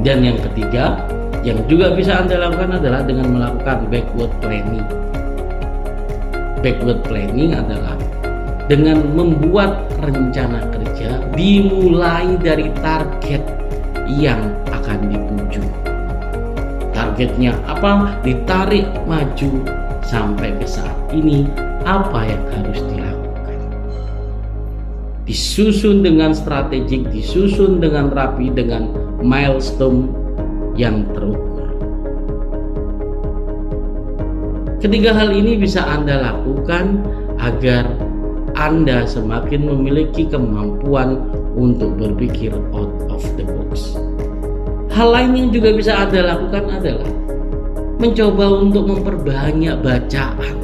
Dan 0.01 0.25
yang 0.25 0.41
ketiga, 0.49 0.97
yang 1.45 1.61
juga 1.69 1.93
bisa 1.93 2.25
Anda 2.25 2.41
lakukan 2.41 2.81
adalah 2.81 3.05
dengan 3.05 3.37
melakukan 3.37 3.85
backward 3.93 4.33
planning. 4.41 4.89
Backward 6.65 7.05
planning 7.05 7.53
adalah 7.53 7.97
dengan 8.65 9.05
membuat 9.13 9.93
rencana 10.01 10.65
kerja 10.73 11.21
dimulai 11.37 12.41
dari 12.41 12.73
target 12.81 13.45
yang 14.09 14.41
akan 14.73 15.13
dituju. 15.13 15.65
Targetnya 16.97 17.53
apa? 17.69 18.17
Ditarik 18.25 18.89
maju 19.05 19.84
sampai 20.09 20.53
ke 20.61 20.67
saat 20.69 20.97
ini 21.13 21.49
apa 21.85 22.29
yang 22.29 22.45
harus 22.53 22.81
dilakukan. 22.89 23.59
Disusun 25.25 26.05
dengan 26.05 26.37
strategik, 26.37 27.09
disusun 27.09 27.81
dengan 27.81 28.13
rapi 28.13 28.53
dengan 28.53 28.93
milestone 29.25 30.13
yang 30.77 31.09
terukur. 31.17 31.69
Ketiga 34.85 35.17
hal 35.17 35.33
ini 35.33 35.57
bisa 35.57 35.81
Anda 35.81 36.21
lakukan 36.21 37.01
agar 37.41 37.89
Anda 38.53 39.09
semakin 39.09 39.65
memiliki 39.65 40.29
kemampuan 40.29 41.25
untuk 41.57 41.97
berpikir 41.97 42.53
out 42.77 42.93
of 43.09 43.25
the 43.41 43.49
box. 43.49 43.97
Hal 44.93 45.11
lain 45.11 45.33
yang 45.35 45.49
juga 45.51 45.73
bisa 45.73 45.97
Anda 45.97 46.37
lakukan 46.37 46.69
adalah 46.69 47.24
mencoba 47.99 48.63
untuk 48.63 48.91
memperbanyak 48.91 49.79
bacaan. 49.83 50.57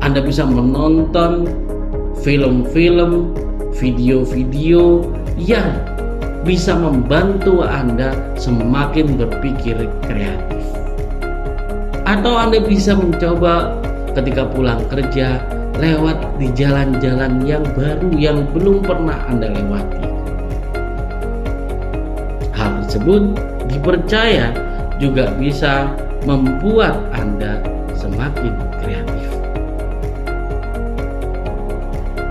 Anda 0.00 0.24
bisa 0.24 0.48
menonton 0.48 1.44
film-film, 2.24 3.36
video-video 3.76 5.04
yang 5.36 5.68
bisa 6.48 6.72
membantu 6.72 7.60
Anda 7.60 8.16
semakin 8.40 9.20
berpikir 9.20 9.84
kreatif. 10.08 10.64
Atau 12.08 12.32
Anda 12.32 12.64
bisa 12.64 12.96
mencoba 12.96 13.76
ketika 14.16 14.48
pulang 14.48 14.80
kerja 14.88 15.44
lewat 15.76 16.40
di 16.40 16.48
jalan-jalan 16.56 17.44
yang 17.44 17.62
baru 17.76 18.08
yang 18.16 18.48
belum 18.56 18.80
pernah 18.80 19.28
Anda 19.28 19.52
lewati. 19.52 20.08
Hal 22.56 22.82
tersebut 22.88 23.36
dipercaya 23.68 24.50
juga 24.98 25.30
bisa 25.38 25.94
membuat 26.26 26.98
Anda 27.14 27.62
semakin 27.94 28.54
kreatif. 28.82 29.30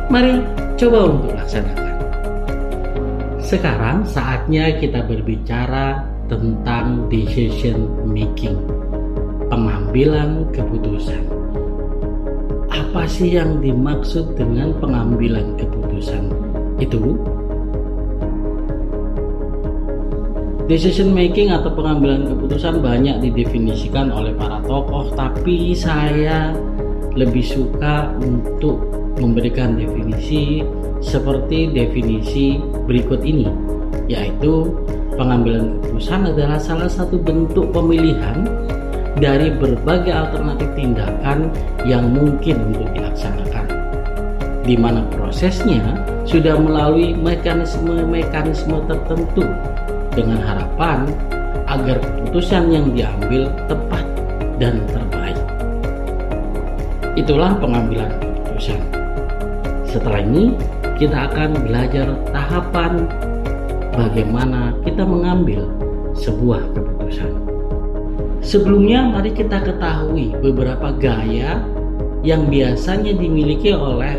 Mari 0.08 0.40
coba 0.80 1.00
untuk 1.12 1.32
laksanakan. 1.36 1.96
Sekarang 3.44 4.04
saatnya 4.04 4.76
kita 4.80 5.04
berbicara 5.08 6.04
tentang 6.28 7.08
decision 7.08 7.88
making, 8.04 8.60
pengambilan 9.48 10.44
keputusan. 10.52 11.24
Apa 12.68 13.08
sih 13.08 13.40
yang 13.40 13.64
dimaksud 13.64 14.36
dengan 14.36 14.76
pengambilan 14.80 15.56
keputusan 15.56 16.28
itu? 16.84 17.16
Decision 20.68 21.16
making 21.16 21.56
atau 21.56 21.72
pengambilan 21.72 22.28
keputusan 22.28 22.84
banyak 22.84 23.24
didefinisikan 23.24 24.12
oleh 24.12 24.36
para 24.36 24.60
tokoh, 24.68 25.08
tapi 25.16 25.72
saya 25.72 26.52
lebih 27.16 27.40
suka 27.40 28.12
untuk 28.20 28.76
memberikan 29.16 29.80
definisi 29.80 30.68
seperti 31.00 31.72
definisi 31.72 32.60
berikut 32.84 33.24
ini, 33.24 33.48
yaitu 34.12 34.68
pengambilan 35.16 35.80
keputusan 35.80 36.36
adalah 36.36 36.60
salah 36.60 36.92
satu 36.92 37.16
bentuk 37.16 37.72
pemilihan 37.72 38.44
dari 39.24 39.56
berbagai 39.56 40.12
alternatif 40.12 40.68
tindakan 40.76 41.48
yang 41.88 42.12
mungkin 42.12 42.76
untuk 42.76 42.92
dilaksanakan, 42.92 43.66
di 44.68 44.76
mana 44.76 45.00
prosesnya 45.16 45.96
sudah 46.28 46.60
melalui 46.60 47.16
mekanisme-mekanisme 47.16 48.84
tertentu 48.84 49.48
dengan 50.18 50.42
harapan 50.42 51.06
agar 51.70 52.02
keputusan 52.02 52.74
yang 52.74 52.90
diambil 52.90 53.46
tepat 53.70 54.02
dan 54.58 54.82
terbaik. 54.90 55.38
Itulah 57.14 57.54
pengambilan 57.62 58.10
keputusan. 58.18 58.82
Setelah 59.86 60.26
ini, 60.26 60.58
kita 60.98 61.30
akan 61.30 61.50
belajar 61.62 62.10
tahapan 62.34 63.06
bagaimana 63.94 64.74
kita 64.82 65.06
mengambil 65.06 65.70
sebuah 66.18 66.66
keputusan. 66.74 67.32
Sebelumnya, 68.42 69.06
mari 69.06 69.30
kita 69.30 69.62
ketahui 69.62 70.34
beberapa 70.42 70.90
gaya 70.98 71.62
yang 72.26 72.50
biasanya 72.50 73.14
dimiliki 73.14 73.72
oleh 73.72 74.18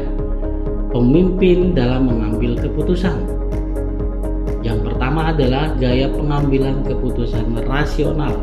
pemimpin 0.94 1.76
dalam 1.76 2.08
mengambil 2.08 2.56
keputusan 2.56 3.27
adalah 5.38 5.70
gaya 5.78 6.10
pengambilan 6.10 6.82
keputusan 6.82 7.62
rasional. 7.70 8.34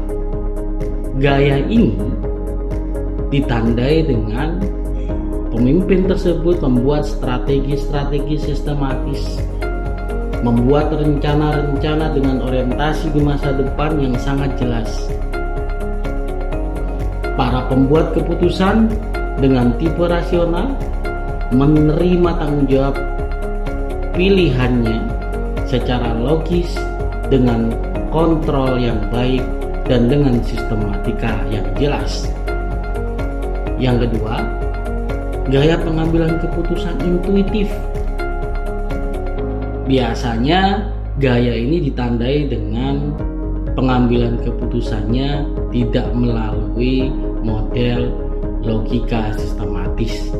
Gaya 1.19 1.59
ini 1.67 1.91
ditandai 3.27 4.07
dengan 4.07 4.63
pemimpin 5.51 6.07
tersebut 6.07 6.63
membuat 6.63 7.03
strategi-strategi 7.03 8.39
sistematis, 8.39 9.43
membuat 10.39 10.95
rencana-rencana 10.95 12.15
dengan 12.15 12.39
orientasi 12.47 13.11
di 13.11 13.19
masa 13.19 13.51
depan 13.51 13.99
yang 13.99 14.15
sangat 14.15 14.55
jelas. 14.55 14.87
Para 17.35 17.67
pembuat 17.67 18.15
keputusan 18.15 18.87
dengan 19.43 19.75
tipe 19.75 20.07
rasional 20.07 20.71
menerima 21.51 22.39
tanggung 22.39 22.71
jawab 22.71 22.95
pilihannya 24.15 25.24
secara 25.65 26.13
logis 26.13 26.73
dengan 27.29 27.73
kontrol 28.13 28.77
yang 28.77 29.01
baik 29.09 29.41
dan 29.85 30.09
dengan 30.09 30.41
sistematika 30.41 31.41
yang 31.49 31.65
jelas. 31.77 32.29
Yang 33.77 34.07
kedua, 34.07 34.41
gaya 35.51 35.75
pengambilan 35.77 36.41
keputusan 36.41 36.95
intuitif. 37.03 37.69
Biasanya 39.85 40.89
gaya 41.21 41.53
ini 41.53 41.91
ditandai 41.91 42.49
dengan 42.49 43.13
pengambilan 43.77 44.41
keputusannya 44.41 45.45
tidak 45.69 46.07
melalui 46.15 47.13
model 47.45 48.09
logika 48.65 49.29
sistematis, 49.37 50.33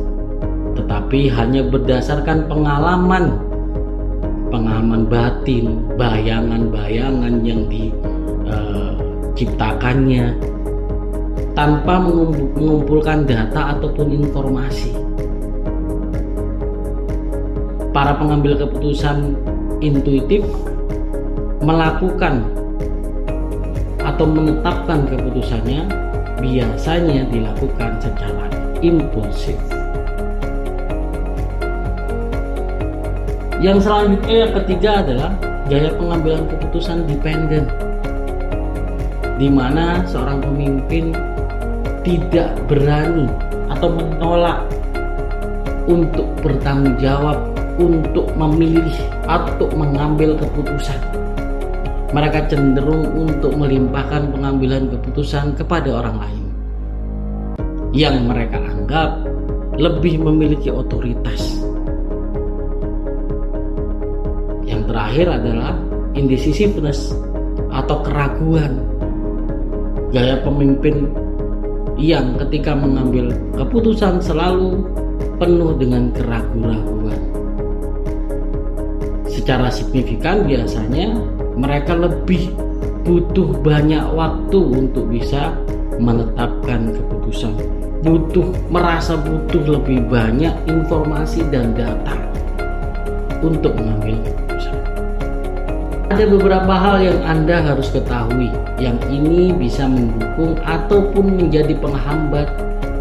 tetapi 0.74 1.30
hanya 1.30 1.62
berdasarkan 1.70 2.50
pengalaman 2.50 3.45
pengalaman 4.96 5.12
batin, 5.12 5.84
bayangan-bayangan 6.00 7.44
yang 7.44 7.68
diciptakannya 7.68 10.32
eh, 10.32 10.40
tanpa 11.52 12.00
mengumpulkan 12.00 13.28
data 13.28 13.76
ataupun 13.76 14.24
informasi. 14.24 14.96
Para 17.92 18.16
pengambil 18.16 18.56
keputusan 18.60 19.36
intuitif 19.80 20.44
melakukan 21.64 22.44
atau 24.00 24.26
menetapkan 24.28 25.06
keputusannya 25.08 25.88
biasanya 26.40 27.24
dilakukan 27.32 28.00
secara 28.00 28.48
impulsif. 28.84 29.75
Yang 33.66 33.82
selanjutnya 33.82 34.36
yang 34.46 34.52
ketiga 34.62 34.90
adalah 35.02 35.30
gaya 35.66 35.90
pengambilan 35.98 36.46
keputusan 36.54 37.02
dependen. 37.10 37.66
Di 39.42 39.50
mana 39.50 40.06
seorang 40.06 40.38
pemimpin 40.38 41.10
tidak 42.06 42.54
berani 42.70 43.26
atau 43.66 43.90
menolak 43.90 44.62
untuk 45.90 46.30
bertanggung 46.46 46.94
jawab 47.02 47.42
untuk 47.82 48.30
memilih 48.38 48.94
atau 49.26 49.66
mengambil 49.74 50.38
keputusan. 50.38 51.02
Mereka 52.14 52.46
cenderung 52.46 53.18
untuk 53.18 53.50
melimpahkan 53.58 54.30
pengambilan 54.30 54.94
keputusan 54.94 55.58
kepada 55.58 56.06
orang 56.06 56.22
lain. 56.22 56.44
Yang 57.90 58.30
mereka 58.30 58.62
anggap 58.62 59.26
lebih 59.74 60.22
memiliki 60.22 60.70
otoritas 60.70 61.66
terakhir 64.86 65.26
adalah 65.28 65.74
indecisiveness 66.16 67.12
atau 67.70 68.00
keraguan. 68.02 68.80
Gaya 70.14 70.40
pemimpin 70.40 71.10
yang 72.00 72.38
ketika 72.46 72.72
mengambil 72.72 73.32
keputusan 73.56 74.22
selalu 74.22 74.84
penuh 75.36 75.76
dengan 75.76 76.08
keraguan-keraguan. 76.16 77.20
Secara 79.28 79.68
signifikan 79.68 80.48
biasanya 80.48 81.12
mereka 81.56 81.92
lebih 81.96 82.52
butuh 83.04 83.54
banyak 83.60 84.02
waktu 84.16 84.58
untuk 84.58 85.08
bisa 85.08 85.52
menetapkan 86.00 86.92
keputusan. 86.92 87.54
Butuh 88.04 88.46
merasa 88.70 89.16
butuh 89.18 89.80
lebih 89.80 90.04
banyak 90.06 90.52
informasi 90.68 91.42
dan 91.48 91.72
data 91.74 92.14
untuk 93.40 93.72
mengambil 93.76 94.20
ada 96.06 96.22
beberapa 96.22 96.70
hal 96.70 97.02
yang 97.02 97.20
Anda 97.26 97.66
harus 97.66 97.90
ketahui 97.90 98.54
yang 98.78 98.94
ini 99.10 99.50
bisa 99.50 99.90
mendukung 99.90 100.54
ataupun 100.62 101.34
menjadi 101.34 101.74
penghambat 101.82 102.46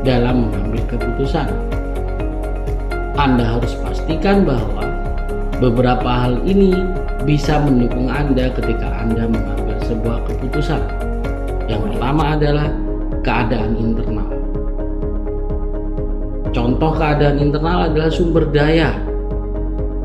dalam 0.02 0.50
mengambil 0.50 0.82
keputusan. 0.90 1.46
Anda 3.14 3.46
harus 3.46 3.78
pastikan 3.78 4.42
bahwa 4.42 4.90
beberapa 5.62 6.10
hal 6.10 6.42
ini 6.50 6.74
bisa 7.30 7.62
mendukung 7.62 8.10
Anda 8.10 8.50
ketika 8.58 9.06
Anda 9.06 9.30
mengambil 9.30 9.78
sebuah 9.86 10.26
keputusan. 10.26 10.82
Yang 11.70 11.82
pertama 11.94 12.34
adalah 12.34 12.68
keadaan 13.22 13.78
internal. 13.78 14.30
Contoh 16.50 16.92
keadaan 16.98 17.38
internal 17.38 17.94
adalah 17.94 18.10
sumber 18.10 18.50
daya. 18.50 18.98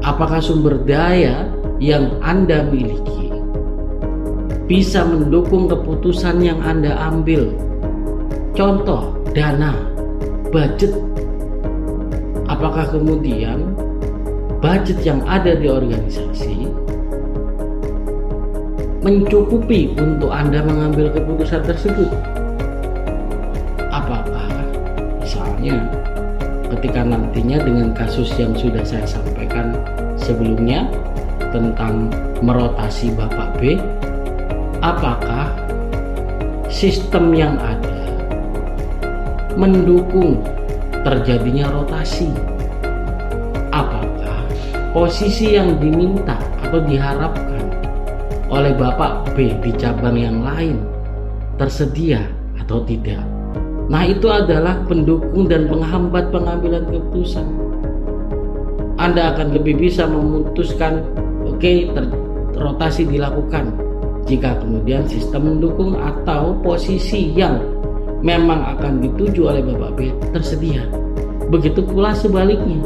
Apakah 0.04 0.40
sumber 0.40 0.80
daya 0.84 1.48
yang 1.80 2.12
Anda 2.20 2.68
miliki 2.68 3.32
bisa 4.70 5.02
mendukung 5.02 5.66
keputusan 5.66 6.38
yang 6.44 6.62
Anda 6.62 6.94
ambil. 7.10 7.50
Contoh, 8.54 9.16
dana, 9.34 9.74
budget. 10.54 10.94
Apakah 12.46 12.86
kemudian 12.92 13.74
budget 14.62 15.00
yang 15.02 15.24
ada 15.26 15.56
di 15.56 15.66
organisasi 15.66 16.70
mencukupi 19.00 19.96
untuk 19.96 20.30
Anda 20.30 20.62
mengambil 20.62 21.10
keputusan 21.16 21.64
tersebut? 21.66 22.12
Apakah 23.90 24.52
misalnya 25.18 25.82
ketika 26.78 27.02
nantinya 27.02 27.58
dengan 27.64 27.90
kasus 27.96 28.30
yang 28.38 28.54
sudah 28.54 28.86
saya 28.86 29.02
sampaikan 29.02 29.74
sebelumnya 30.14 30.86
tentang 31.50 32.10
merotasi 32.40 33.12
Bapak 33.14 33.58
B, 33.58 33.76
apakah 34.80 35.52
sistem 36.70 37.34
yang 37.34 37.58
ada 37.58 38.00
mendukung 39.58 40.40
terjadinya 41.02 41.68
rotasi? 41.74 42.30
Apakah 43.70 44.46
posisi 44.94 45.54
yang 45.54 45.78
diminta 45.78 46.38
atau 46.66 46.82
diharapkan 46.82 47.64
oleh 48.50 48.74
Bapak 48.74 49.34
B 49.38 49.54
di 49.62 49.70
cabang 49.78 50.18
yang 50.18 50.42
lain 50.42 50.78
tersedia 51.58 52.24
atau 52.58 52.82
tidak? 52.86 53.22
Nah, 53.90 54.06
itu 54.06 54.30
adalah 54.30 54.86
pendukung 54.86 55.50
dan 55.50 55.66
penghambat 55.66 56.30
pengambilan 56.30 56.86
keputusan. 56.86 57.42
Anda 59.02 59.34
akan 59.34 59.58
lebih 59.58 59.82
bisa 59.82 60.06
memutuskan, 60.06 61.02
oke, 61.60 61.68
okay, 61.68 61.92
rotasi 62.56 63.04
dilakukan 63.04 63.68
jika 64.24 64.56
kemudian 64.64 65.04
sistem 65.04 65.44
mendukung 65.44 65.92
atau 65.92 66.56
posisi 66.64 67.36
yang 67.36 67.60
memang 68.24 68.64
akan 68.64 69.04
dituju 69.04 69.44
oleh 69.44 69.60
Bapak 69.60 69.92
B 70.00 70.08
tersedia. 70.32 70.88
Begitu 71.52 71.84
pula 71.84 72.16
sebaliknya. 72.16 72.80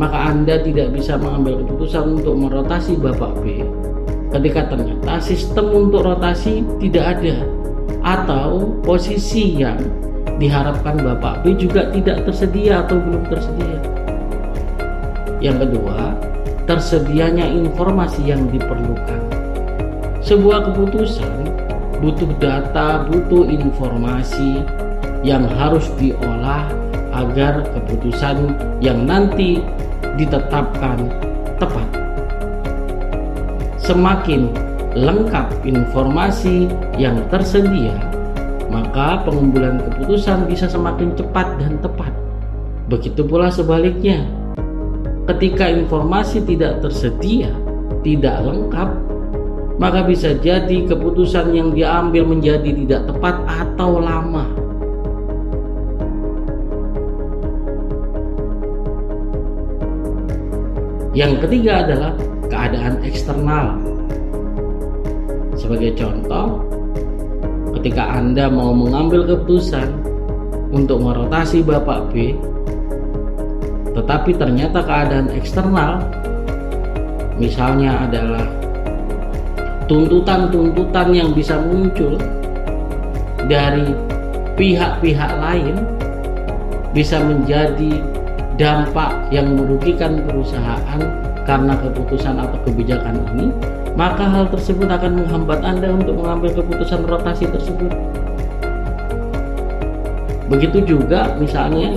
Maka 0.00 0.32
Anda 0.32 0.64
tidak 0.64 0.96
bisa 0.96 1.20
mengambil 1.20 1.60
keputusan 1.60 2.16
untuk 2.24 2.34
merotasi 2.40 2.96
Bapak 2.96 3.36
B 3.44 3.60
ketika 4.32 4.72
ternyata 4.72 5.20
sistem 5.20 5.70
untuk 5.70 6.08
rotasi 6.08 6.64
tidak 6.80 7.20
ada 7.20 7.44
atau 8.00 8.72
posisi 8.80 9.60
yang 9.60 9.76
diharapkan 10.40 11.04
Bapak 11.04 11.44
B 11.44 11.52
juga 11.60 11.92
tidak 11.92 12.24
tersedia 12.24 12.80
atau 12.80 12.96
belum 12.96 13.28
tersedia. 13.28 13.76
Yang 15.44 15.68
kedua, 15.68 16.23
tersedianya 16.64 17.44
informasi 17.44 18.24
yang 18.24 18.48
diperlukan. 18.48 19.20
Sebuah 20.24 20.72
keputusan 20.72 21.44
butuh 22.00 22.30
data, 22.40 23.04
butuh 23.08 23.48
informasi 23.48 24.64
yang 25.24 25.44
harus 25.48 25.88
diolah 26.00 26.68
agar 27.14 27.64
keputusan 27.72 28.56
yang 28.80 29.04
nanti 29.04 29.60
ditetapkan 30.16 31.08
tepat. 31.60 31.88
Semakin 33.80 34.48
lengkap 34.96 35.64
informasi 35.68 36.72
yang 36.96 37.20
tersedia, 37.28 37.94
maka 38.72 39.20
pengambilan 39.28 39.82
keputusan 39.90 40.48
bisa 40.48 40.66
semakin 40.66 41.12
cepat 41.14 41.46
dan 41.60 41.76
tepat. 41.84 42.12
Begitu 42.88 43.24
pula 43.24 43.48
sebaliknya, 43.52 44.24
ketika 45.24 45.72
informasi 45.72 46.44
tidak 46.44 46.84
tersedia, 46.84 47.48
tidak 48.04 48.44
lengkap, 48.44 48.90
maka 49.80 50.04
bisa 50.06 50.36
jadi 50.38 50.86
keputusan 50.86 51.56
yang 51.56 51.72
diambil 51.72 52.28
menjadi 52.28 52.70
tidak 52.84 53.08
tepat 53.08 53.36
atau 53.48 53.98
lama. 53.98 54.44
Yang 61.14 61.46
ketiga 61.46 61.86
adalah 61.86 62.12
keadaan 62.50 62.98
eksternal. 63.06 63.78
Sebagai 65.54 65.94
contoh, 65.94 66.58
ketika 67.78 68.18
Anda 68.18 68.50
mau 68.50 68.74
mengambil 68.74 69.22
keputusan 69.22 69.94
untuk 70.74 70.98
merotasi 70.98 71.62
Bapak 71.62 72.10
B, 72.10 72.34
tetapi 73.94 74.34
ternyata 74.34 74.82
keadaan 74.82 75.30
eksternal, 75.32 76.02
misalnya 77.38 78.04
adalah 78.04 78.46
tuntutan-tuntutan 79.86 81.14
yang 81.14 81.30
bisa 81.30 81.56
muncul 81.62 82.18
dari 83.46 83.94
pihak-pihak 84.58 85.32
lain, 85.38 85.74
bisa 86.90 87.22
menjadi 87.22 88.02
dampak 88.54 89.10
yang 89.34 89.54
merugikan 89.54 90.22
perusahaan 90.26 91.00
karena 91.42 91.74
keputusan 91.78 92.38
atau 92.38 92.58
kebijakan 92.64 93.18
ini 93.34 93.50
maka 93.94 94.26
hal 94.26 94.50
tersebut 94.50 94.90
akan 94.90 95.22
menghambat 95.22 95.62
Anda 95.62 95.94
untuk 95.94 96.18
mengambil 96.18 96.50
keputusan 96.58 97.06
rotasi 97.06 97.46
tersebut. 97.46 97.94
Begitu 100.50 100.82
juga 100.82 101.38
misalnya 101.38 101.94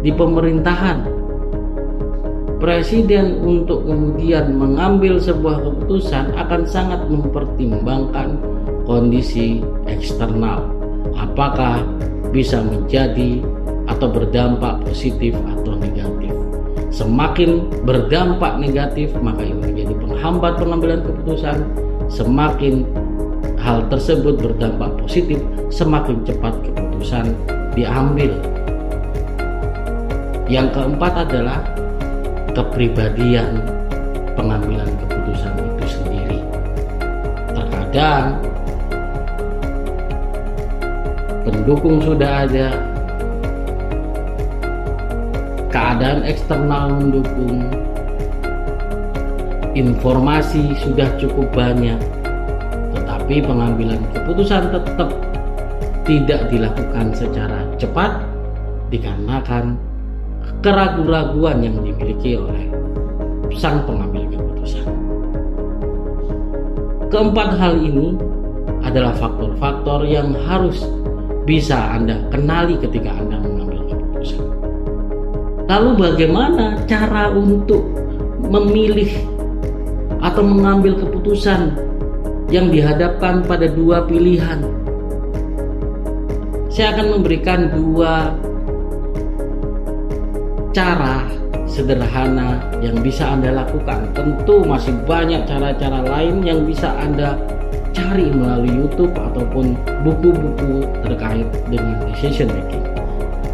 di 0.00 0.10
pemerintahan. 0.10 1.13
Presiden 2.64 3.44
untuk 3.44 3.84
kemudian 3.84 4.56
mengambil 4.56 5.20
sebuah 5.20 5.68
keputusan 5.68 6.32
akan 6.32 6.64
sangat 6.64 7.04
mempertimbangkan 7.12 8.40
kondisi 8.88 9.60
eksternal. 9.84 10.64
Apakah 11.12 11.84
bisa 12.32 12.64
menjadi 12.64 13.44
atau 13.84 14.08
berdampak 14.08 14.80
positif 14.80 15.36
atau 15.44 15.76
negatif. 15.76 16.32
Semakin 16.88 17.68
berdampak 17.84 18.56
negatif, 18.56 19.12
maka 19.20 19.44
ini 19.44 19.60
menjadi 19.60 19.92
penghambat 20.00 20.56
pengambilan 20.56 21.04
keputusan. 21.04 21.68
Semakin 22.08 22.88
hal 23.60 23.84
tersebut 23.92 24.40
berdampak 24.40 24.88
positif, 25.04 25.36
semakin 25.68 26.16
cepat 26.24 26.56
keputusan 26.64 27.28
diambil. 27.76 28.32
Yang 30.48 30.80
keempat 30.80 31.28
adalah 31.28 31.73
kepribadian 32.54 33.58
pengambilan 34.38 34.88
keputusan 35.04 35.54
itu 35.58 35.84
sendiri. 35.90 36.38
Terkadang 37.50 38.38
pendukung 41.42 41.98
sudah 42.00 42.46
ada, 42.46 42.68
keadaan 45.68 46.22
eksternal 46.24 46.94
mendukung, 46.94 47.66
informasi 49.74 50.78
sudah 50.78 51.10
cukup 51.18 51.50
banyak, 51.50 51.98
tetapi 52.94 53.42
pengambilan 53.42 54.00
keputusan 54.14 54.70
tetap 54.70 55.10
tidak 56.04 56.40
dilakukan 56.52 57.10
secara 57.16 57.66
cepat 57.80 58.22
dikarenakan 58.92 59.74
keraguan-raguan 60.64 61.60
yang 61.60 61.76
dimiliki 61.84 62.40
oleh 62.40 62.72
sang 63.52 63.84
pengambil 63.84 64.24
keputusan. 64.32 64.88
Keempat 67.12 67.60
hal 67.60 67.76
ini 67.84 68.16
adalah 68.80 69.12
faktor-faktor 69.20 70.08
yang 70.08 70.32
harus 70.48 70.88
bisa 71.44 71.76
Anda 71.76 72.24
kenali 72.32 72.80
ketika 72.80 73.12
Anda 73.12 73.44
mengambil 73.44 73.92
keputusan. 73.92 74.44
Lalu 75.68 75.90
bagaimana 76.00 76.80
cara 76.88 77.28
untuk 77.28 77.84
memilih 78.48 79.12
atau 80.24 80.40
mengambil 80.40 80.96
keputusan 80.96 81.76
yang 82.48 82.72
dihadapkan 82.72 83.44
pada 83.44 83.68
dua 83.68 84.08
pilihan? 84.08 84.64
Saya 86.72 86.96
akan 86.96 87.20
memberikan 87.20 87.68
dua 87.70 88.32
cara 90.74 91.22
sederhana 91.70 92.58
yang 92.82 92.98
bisa 93.00 93.30
Anda 93.30 93.64
lakukan. 93.64 94.10
Tentu 94.12 94.66
masih 94.66 94.92
banyak 95.06 95.46
cara-cara 95.46 96.02
lain 96.02 96.42
yang 96.42 96.66
bisa 96.66 96.90
Anda 96.98 97.38
cari 97.94 98.28
melalui 98.34 98.74
YouTube 98.74 99.14
ataupun 99.14 99.78
buku-buku 100.02 100.82
terkait 101.06 101.46
dengan 101.70 102.02
decision 102.10 102.50
making. 102.50 102.82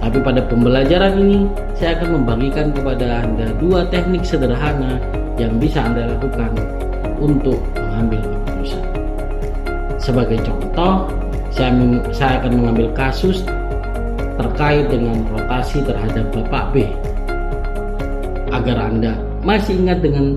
Tapi 0.00 0.18
pada 0.24 0.40
pembelajaran 0.48 1.12
ini, 1.20 1.44
saya 1.76 2.00
akan 2.00 2.24
membagikan 2.24 2.72
kepada 2.72 3.20
Anda 3.20 3.52
dua 3.60 3.84
teknik 3.92 4.24
sederhana 4.24 4.96
yang 5.36 5.60
bisa 5.60 5.84
Anda 5.84 6.16
lakukan 6.16 6.56
untuk 7.20 7.60
mengambil 7.76 8.24
keputusan. 8.24 8.84
Sebagai 10.00 10.40
contoh, 10.40 11.04
saya, 11.52 11.76
saya 12.16 12.40
akan 12.40 12.52
mengambil 12.64 12.88
kasus 12.96 13.44
terkait 14.40 14.88
dengan 14.88 15.20
rotasi 15.36 15.84
terhadap 15.84 16.24
Bapak 16.32 16.72
B. 16.72 16.88
Agar 18.60 18.92
Anda 18.92 19.16
masih 19.40 19.80
ingat 19.80 20.04
dengan 20.04 20.36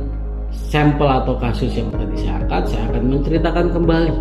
sampel 0.72 1.12
atau 1.12 1.36
kasus 1.44 1.76
yang 1.76 1.92
tadi 1.92 2.24
saya 2.24 2.40
angkat, 2.40 2.64
saya 2.72 2.84
akan 2.88 3.04
menceritakan 3.12 3.68
kembali. 3.76 4.16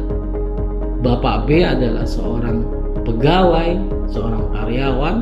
Bapak 1.07 1.47
B 1.47 1.63
adalah 1.63 2.03
seorang 2.03 2.67
pegawai, 3.07 3.79
seorang 4.11 4.43
karyawan 4.51 5.17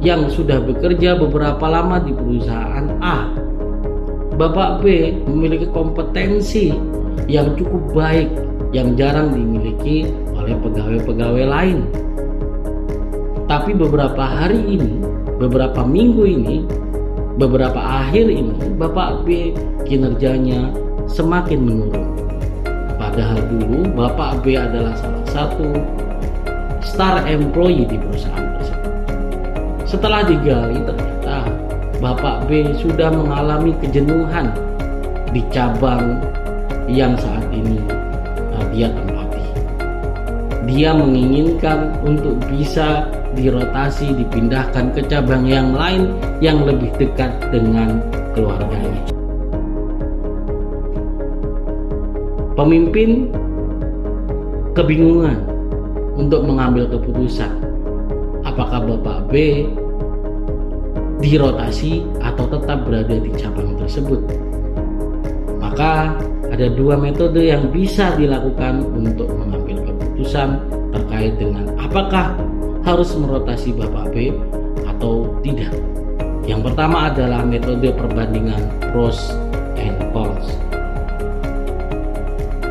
yang 0.00 0.24
sudah 0.32 0.56
bekerja 0.64 1.20
beberapa 1.20 1.68
lama 1.68 2.00
di 2.00 2.16
perusahaan 2.16 2.88
A. 3.04 3.28
Bapak 4.40 4.80
B 4.80 5.12
memiliki 5.28 5.68
kompetensi 5.68 6.72
yang 7.28 7.52
cukup 7.60 7.92
baik 7.92 8.32
yang 8.72 8.96
jarang 8.96 9.36
dimiliki 9.36 10.08
oleh 10.32 10.56
pegawai-pegawai 10.64 11.44
lain. 11.44 11.84
Tapi 13.44 13.76
beberapa 13.76 14.24
hari 14.24 14.64
ini, 14.64 14.96
beberapa 15.36 15.84
minggu 15.84 16.24
ini, 16.24 16.56
beberapa 17.36 17.78
akhir 17.78 18.28
ini, 18.32 18.56
Bapak 18.76 19.24
B 19.24 19.52
kinerjanya 19.84 20.72
semakin 21.08 21.60
menurun. 21.62 22.08
Padahal 22.96 23.40
dulu 23.48 23.86
Bapak 23.92 24.42
B 24.42 24.56
adalah 24.56 24.96
salah 24.96 25.24
satu 25.30 25.68
star 26.80 27.24
employee 27.28 27.84
di 27.84 28.00
perusahaan 28.00 28.48
tersebut. 28.56 28.92
Setelah 29.84 30.24
digali 30.24 30.80
ternyata 30.82 31.48
Bapak 32.00 32.48
B 32.48 32.72
sudah 32.76 33.12
mengalami 33.12 33.76
kejenuhan 33.80 34.52
di 35.32 35.44
cabang 35.52 36.20
yang 36.88 37.16
saat 37.20 37.44
ini 37.52 37.80
dia 38.76 38.92
tempati. 38.92 39.15
Dia 40.66 40.90
menginginkan 40.90 41.94
untuk 42.02 42.42
bisa 42.50 43.06
dirotasi, 43.38 44.10
dipindahkan 44.18 44.90
ke 44.98 45.06
cabang 45.06 45.46
yang 45.46 45.70
lain 45.70 46.10
yang 46.42 46.66
lebih 46.66 46.90
dekat 46.98 47.30
dengan 47.54 48.02
keluarganya. 48.34 49.02
Pemimpin 52.58 53.30
kebingungan 54.74 55.38
untuk 56.16 56.42
mengambil 56.42 56.88
keputusan 56.88 57.52
apakah 58.42 58.80
Bapak 58.80 59.28
B 59.28 59.64
dirotasi 61.20 62.04
atau 62.24 62.44
tetap 62.48 62.84
berada 62.88 63.16
di 63.16 63.30
cabang 63.36 63.76
tersebut. 63.76 64.20
Maka 65.60 66.16
ada 66.48 66.66
dua 66.72 66.96
metode 66.96 67.44
yang 67.44 67.68
bisa 67.68 68.16
dilakukan 68.16 68.80
untuk 68.96 69.28
mengambil 69.28 69.55
keputusan 70.26 70.58
terkait 70.90 71.38
dengan 71.38 71.70
apakah 71.78 72.34
harus 72.82 73.14
merotasi 73.14 73.70
Bapak 73.78 74.10
B 74.10 74.34
atau 74.82 75.30
tidak. 75.46 75.70
Yang 76.50 76.66
pertama 76.66 77.14
adalah 77.14 77.46
metode 77.46 77.94
perbandingan 77.94 78.58
pros 78.90 79.30
and 79.78 79.94
cons. 80.10 80.58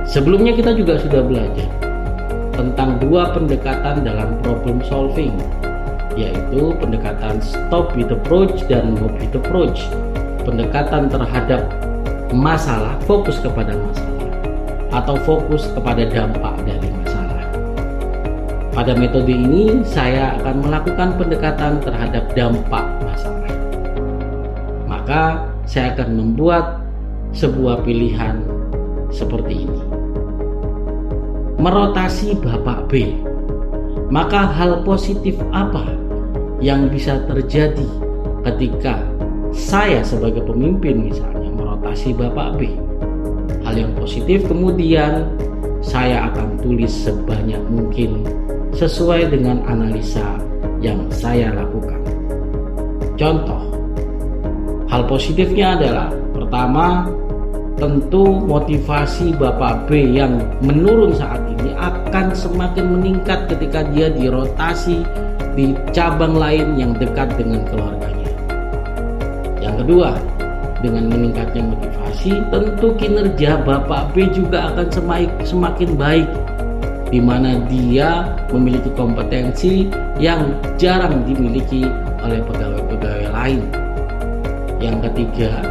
Sebelumnya 0.04 0.52
kita 0.52 0.76
juga 0.76 1.00
sudah 1.00 1.24
belajar 1.24 1.72
tentang 2.60 3.00
dua 3.00 3.32
pendekatan 3.32 4.04
dalam 4.04 4.36
problem 4.44 4.84
solving, 4.84 5.40
yaitu 6.20 6.76
pendekatan 6.84 7.40
stop 7.40 7.96
with 7.96 8.12
approach 8.12 8.68
dan 8.68 9.00
move 9.00 9.16
with 9.16 9.32
approach. 9.32 9.88
Pendekatan 10.44 11.08
terhadap 11.08 11.72
masalah, 12.36 13.00
fokus 13.08 13.40
kepada 13.40 13.80
masalah 13.80 14.16
atau 14.92 15.16
fokus 15.24 15.68
kepada 15.72 16.04
dampak. 16.08 16.55
Pada 18.76 18.92
metode 18.92 19.32
ini 19.32 19.80
saya 19.88 20.36
akan 20.36 20.68
melakukan 20.68 21.16
pendekatan 21.16 21.80
terhadap 21.80 22.28
dampak 22.36 22.84
masalah. 23.08 23.56
Maka 24.84 25.48
saya 25.64 25.96
akan 25.96 26.10
membuat 26.20 26.84
sebuah 27.32 27.88
pilihan 27.88 28.44
seperti 29.16 29.64
ini. 29.64 29.82
Merotasi 31.56 32.36
Bapak 32.36 32.92
B. 32.92 33.16
Maka 34.12 34.44
hal 34.52 34.84
positif 34.84 35.40
apa 35.56 35.88
yang 36.60 36.92
bisa 36.92 37.24
terjadi 37.32 37.88
ketika 38.44 39.00
saya 39.56 40.04
sebagai 40.04 40.44
pemimpin 40.44 41.10
misalnya 41.10 41.36
si 41.96 42.12
Bapak 42.12 42.60
B. 42.60 42.68
Hal 43.64 43.80
yang 43.80 43.96
positif 43.96 44.44
kemudian 44.46 45.32
saya 45.80 46.28
akan 46.30 46.60
tulis 46.60 46.92
sebanyak 46.92 47.64
mungkin 47.72 48.28
sesuai 48.76 49.32
dengan 49.32 49.64
analisa 49.66 50.36
yang 50.84 51.08
saya 51.10 51.56
lakukan. 51.56 52.00
Contoh, 53.16 53.64
hal 54.92 55.08
positifnya 55.08 55.80
adalah 55.80 56.12
pertama, 56.36 57.08
tentu 57.80 58.44
motivasi 58.44 59.36
Bapak 59.36 59.88
B 59.88 60.16
yang 60.16 60.40
menurun 60.60 61.16
saat 61.16 61.40
ini 61.60 61.72
akan 61.76 62.36
semakin 62.36 62.86
meningkat 63.00 63.48
ketika 63.52 63.88
dia 63.96 64.12
dirotasi 64.12 65.04
di 65.56 65.72
cabang 65.96 66.36
lain 66.36 66.76
yang 66.76 66.92
dekat 66.96 67.32
dengan 67.40 67.64
keluarganya. 67.72 68.32
Yang 69.64 69.76
kedua, 69.88 70.10
dengan 70.84 71.08
meningkatnya 71.08 71.64
motivasi 71.72 72.36
tentu 72.52 72.88
kinerja 73.00 73.64
Bapak 73.64 74.12
B 74.12 74.28
juga 74.36 74.72
akan 74.76 74.88
semakin 75.42 75.90
baik 75.96 76.28
di 77.16 77.24
mana 77.24 77.56
dia 77.72 78.28
memiliki 78.52 78.92
kompetensi 78.92 79.88
yang 80.20 80.52
jarang 80.76 81.24
dimiliki 81.24 81.88
oleh 82.20 82.44
pegawai-pegawai 82.44 83.32
lain. 83.32 83.64
Yang 84.84 85.08
ketiga, 85.08 85.64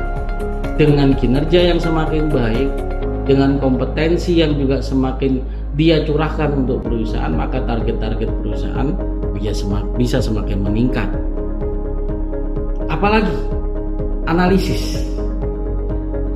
dengan 0.80 1.12
kinerja 1.12 1.68
yang 1.68 1.76
semakin 1.76 2.32
baik, 2.32 2.72
dengan 3.28 3.60
kompetensi 3.60 4.40
yang 4.40 4.56
juga 4.56 4.80
semakin 4.80 5.44
dia 5.76 6.00
curahkan 6.08 6.64
untuk 6.64 6.80
perusahaan, 6.80 7.36
maka 7.36 7.60
target-target 7.68 8.32
perusahaan 8.40 8.88
bisa 10.00 10.24
semakin 10.24 10.64
meningkat. 10.64 11.12
Apalagi 12.88 13.36
analisis. 14.24 14.96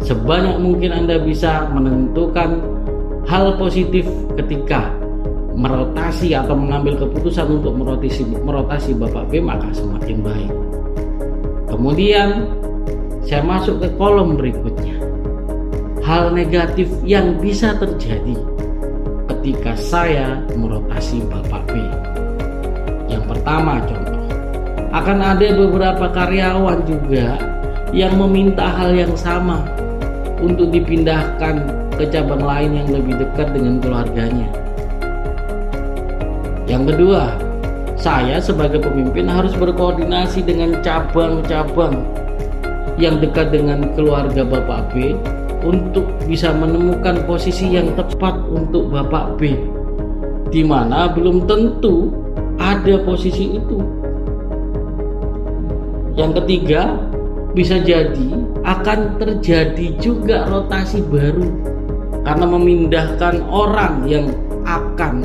Sebanyak 0.04 0.60
mungkin 0.60 0.92
Anda 0.92 1.16
bisa 1.16 1.64
menentukan 1.72 2.60
hal 3.24 3.56
positif 3.56 4.04
ketika 4.36 4.97
merotasi 5.58 6.38
atau 6.38 6.54
mengambil 6.54 6.94
keputusan 7.02 7.58
untuk 7.58 7.74
merotasi 7.74 8.22
merotasi 8.30 8.94
Bapak 8.94 9.26
B 9.26 9.42
maka 9.42 9.74
semakin 9.74 10.22
baik. 10.22 10.52
Kemudian 11.66 12.46
saya 13.26 13.42
masuk 13.42 13.82
ke 13.82 13.88
kolom 13.98 14.38
berikutnya. 14.38 14.94
Hal 16.06 16.32
negatif 16.32 16.88
yang 17.04 17.36
bisa 17.42 17.76
terjadi 17.76 18.32
ketika 19.34 19.76
saya 19.76 20.40
merotasi 20.54 21.20
Bapak 21.26 21.68
B. 21.68 21.76
Yang 23.10 23.24
pertama 23.28 23.82
contoh, 23.84 24.24
akan 24.94 25.18
ada 25.20 25.48
beberapa 25.52 26.06
karyawan 26.08 26.80
juga 26.88 27.36
yang 27.92 28.16
meminta 28.16 28.64
hal 28.72 28.96
yang 28.96 29.12
sama 29.18 29.66
untuk 30.40 30.70
dipindahkan 30.72 31.66
ke 31.98 32.08
cabang 32.08 32.40
lain 32.40 32.78
yang 32.78 32.88
lebih 32.94 33.20
dekat 33.20 33.52
dengan 33.52 33.82
keluarganya. 33.82 34.67
Yang 36.68 36.94
kedua, 36.94 37.32
saya 37.96 38.36
sebagai 38.38 38.84
pemimpin 38.84 39.24
harus 39.26 39.56
berkoordinasi 39.56 40.44
dengan 40.44 40.78
cabang-cabang 40.84 42.04
yang 43.00 43.16
dekat 43.18 43.50
dengan 43.50 43.88
keluarga 43.96 44.44
Bapak 44.44 44.92
B 44.92 45.16
untuk 45.64 46.04
bisa 46.28 46.52
menemukan 46.52 47.24
posisi 47.24 47.72
yang 47.72 47.96
tepat 47.96 48.36
untuk 48.52 48.92
Bapak 48.92 49.40
B 49.40 49.56
di 50.52 50.62
mana 50.64 51.08
belum 51.08 51.48
tentu 51.48 52.12
ada 52.60 53.00
posisi 53.00 53.56
itu. 53.56 53.78
Yang 56.18 56.42
ketiga, 56.42 56.98
bisa 57.56 57.80
jadi 57.80 58.28
akan 58.66 59.16
terjadi 59.16 59.96
juga 60.02 60.44
rotasi 60.50 61.00
baru 61.06 61.48
karena 62.26 62.44
memindahkan 62.44 63.40
orang 63.48 64.04
yang 64.04 64.26
akan 64.66 65.24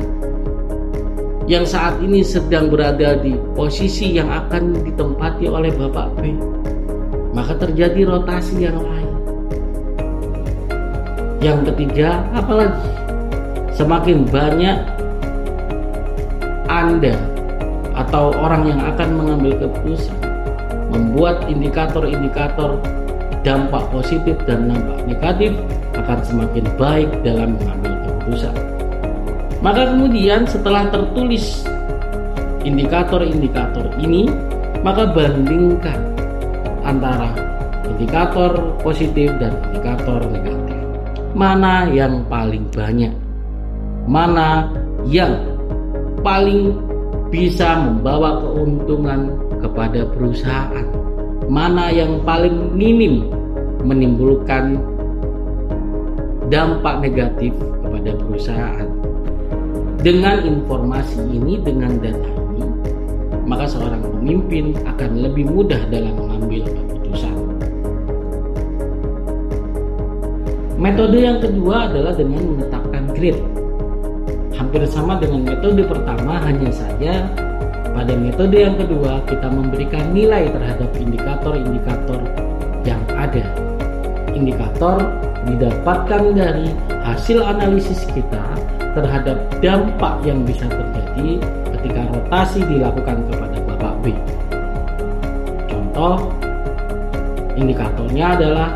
yang 1.44 1.68
saat 1.68 2.00
ini 2.00 2.24
sedang 2.24 2.72
berada 2.72 3.20
di 3.20 3.36
posisi 3.52 4.16
yang 4.16 4.32
akan 4.32 4.80
ditempati 4.80 5.44
oleh 5.44 5.68
Bapak 5.76 6.16
B. 6.16 6.32
Maka 7.36 7.58
terjadi 7.60 8.08
rotasi 8.08 8.64
yang 8.64 8.80
lain. 8.80 9.10
Yang 11.44 11.58
ketiga 11.72 12.24
apalagi? 12.32 12.80
Semakin 13.74 14.24
banyak 14.30 14.78
Anda 16.70 17.18
atau 17.92 18.30
orang 18.32 18.70
yang 18.70 18.80
akan 18.80 19.08
mengambil 19.18 19.66
keputusan 19.66 20.14
membuat 20.94 21.44
indikator-indikator 21.50 22.78
dampak 23.42 23.82
positif 23.90 24.38
dan 24.46 24.70
dampak 24.70 24.98
negatif 25.10 25.52
akan 25.98 26.18
semakin 26.22 26.64
baik 26.78 27.10
dalam 27.26 27.58
mengambil 27.58 27.92
keputusan. 27.98 28.56
Maka 29.64 29.96
kemudian 29.96 30.44
setelah 30.44 30.92
tertulis 30.92 31.64
indikator-indikator 32.68 33.88
ini, 33.96 34.28
maka 34.84 35.08
bandingkan 35.08 35.96
antara 36.84 37.32
indikator 37.88 38.52
positif 38.84 39.32
dan 39.40 39.56
indikator 39.72 40.20
negatif. 40.28 40.80
Mana 41.32 41.88
yang 41.88 42.28
paling 42.28 42.68
banyak? 42.76 43.12
Mana 44.04 44.68
yang 45.08 45.32
paling 46.20 46.76
bisa 47.32 47.80
membawa 47.80 48.44
keuntungan 48.44 49.32
kepada 49.64 50.04
perusahaan 50.12 51.04
mana 51.48 51.92
yang 51.92 52.24
paling 52.24 52.72
minim 52.72 53.28
menimbulkan 53.84 54.80
dampak 56.48 57.04
negatif 57.04 57.52
kepada 57.84 58.10
perusahaan. 58.16 58.88
Dengan 60.04 60.44
informasi 60.44 61.16
ini, 61.32 61.64
dengan 61.64 61.96
data 61.96 62.28
ini, 62.52 62.68
maka 63.48 63.64
seorang 63.64 64.04
pemimpin 64.04 64.76
akan 64.84 65.24
lebih 65.24 65.48
mudah 65.48 65.80
dalam 65.88 66.12
mengambil 66.20 66.68
keputusan. 66.68 67.32
Metode 70.76 71.16
yang 71.16 71.40
kedua 71.40 71.88
adalah 71.88 72.12
dengan 72.12 72.52
menetapkan 72.52 73.16
grade. 73.16 73.40
Hampir 74.52 74.84
sama 74.92 75.16
dengan 75.24 75.40
metode 75.40 75.88
pertama, 75.88 76.36
hanya 76.36 76.68
saja 76.68 77.24
pada 77.96 78.12
metode 78.12 78.60
yang 78.60 78.76
kedua 78.76 79.24
kita 79.24 79.48
memberikan 79.48 80.12
nilai 80.12 80.52
terhadap 80.52 80.92
indikator-indikator 81.00 82.20
yang 82.84 83.00
ada. 83.16 83.48
Indikator 84.36 85.00
didapatkan 85.48 86.36
dari 86.36 86.68
hasil 86.92 87.40
analisis 87.40 88.04
kita 88.12 88.63
terhadap 88.94 89.36
dampak 89.58 90.14
yang 90.22 90.46
bisa 90.46 90.70
terjadi 90.70 91.42
ketika 91.74 92.00
rotasi 92.14 92.62
dilakukan 92.64 93.18
kepada 93.28 93.56
Bapak 93.66 93.94
B. 94.00 94.14
Contoh, 95.66 96.30
indikatornya 97.58 98.38
adalah 98.38 98.68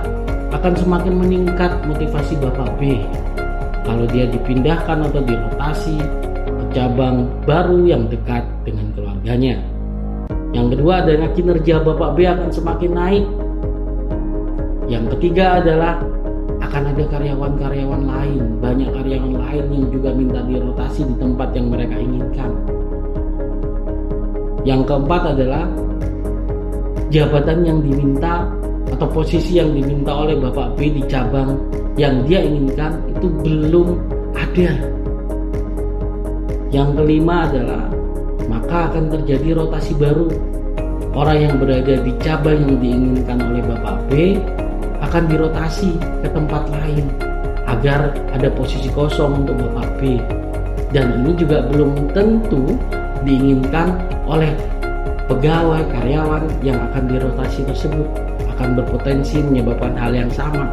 akan 0.53 0.75
semakin 0.75 1.14
meningkat 1.14 1.71
motivasi 1.87 2.35
Bapak 2.43 2.69
B 2.77 2.99
kalau 3.87 4.05
dia 4.11 4.29
dipindahkan 4.29 5.09
atau 5.09 5.23
dirotasi 5.25 5.97
ke 6.45 6.64
cabang 6.77 7.31
baru 7.49 7.89
yang 7.89 8.05
dekat 8.11 8.45
dengan 8.69 8.93
keluarganya. 8.93 9.57
Yang 10.53 10.77
kedua 10.77 11.05
adalah 11.05 11.29
kinerja 11.33 11.75
Bapak 11.85 12.11
B 12.16 12.25
akan 12.29 12.51
semakin 12.53 12.93
naik. 12.93 13.27
Yang 14.89 15.05
ketiga 15.16 15.61
adalah 15.61 16.01
akan 16.79 16.95
ada 16.95 17.05
karyawan-karyawan 17.11 18.03
lain, 18.07 18.43
banyak 18.62 18.87
karyawan 18.95 19.35
lain 19.35 19.64
yang 19.66 19.87
juga 19.91 20.14
minta 20.14 20.39
dirotasi 20.47 21.11
di 21.11 21.14
tempat 21.18 21.51
yang 21.51 21.74
mereka 21.74 21.99
inginkan. 21.99 22.51
Yang 24.62 24.81
keempat 24.87 25.22
adalah 25.35 25.66
jabatan 27.11 27.66
yang 27.66 27.79
diminta 27.83 28.47
atau 28.95 29.11
posisi 29.11 29.59
yang 29.59 29.74
diminta 29.74 30.14
oleh 30.22 30.39
Bapak 30.39 30.79
B 30.79 30.95
di 30.95 31.03
cabang 31.11 31.59
yang 31.99 32.22
dia 32.31 32.47
inginkan 32.47 32.95
itu 33.11 33.26
belum 33.43 33.99
ada. 34.39 34.70
Yang 36.70 36.89
kelima 36.95 37.51
adalah 37.51 37.91
maka 38.47 38.95
akan 38.95 39.18
terjadi 39.18 39.59
rotasi 39.59 39.99
baru. 39.99 40.31
Orang 41.11 41.43
yang 41.43 41.55
berada 41.59 41.99
di 42.07 42.14
cabang 42.22 42.62
yang 42.62 42.79
diinginkan 42.79 43.43
oleh 43.51 43.66
Bapak 43.66 43.99
B 44.07 44.39
akan 45.09 45.25
dirotasi 45.25 45.97
ke 46.21 46.29
tempat 46.29 46.69
lain 46.69 47.09
agar 47.65 48.13
ada 48.37 48.53
posisi 48.53 48.93
kosong 48.93 49.45
untuk 49.45 49.57
Bapak 49.57 49.89
B. 49.97 50.21
Dan 50.93 51.25
ini 51.25 51.33
juga 51.33 51.65
belum 51.65 52.13
tentu 52.13 52.77
diinginkan 53.25 53.97
oleh 54.29 54.53
pegawai 55.29 55.81
karyawan 55.93 56.45
yang 56.61 56.77
akan 56.93 57.09
dirotasi 57.09 57.65
tersebut 57.65 58.05
akan 58.57 58.77
berpotensi 58.77 59.41
menyebabkan 59.41 59.97
hal 59.97 60.13
yang 60.13 60.29
sama. 60.29 60.69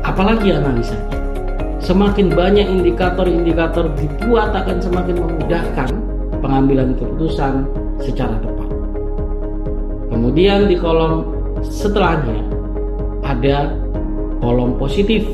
Apalagi 0.00 0.56
analisanya. 0.56 1.12
Semakin 1.84 2.32
banyak 2.32 2.64
indikator-indikator 2.64 3.92
dibuat 4.00 4.56
akan 4.56 4.80
semakin 4.80 5.16
memudahkan 5.20 5.88
pengambilan 6.40 6.96
keputusan 6.96 7.68
secara 8.00 8.40
tepat. 8.40 8.68
Kemudian 10.08 10.72
di 10.72 10.80
kolom 10.80 11.28
setelahnya 11.60 12.53
ada 13.24 13.72
kolom 14.38 14.76
positif 14.76 15.24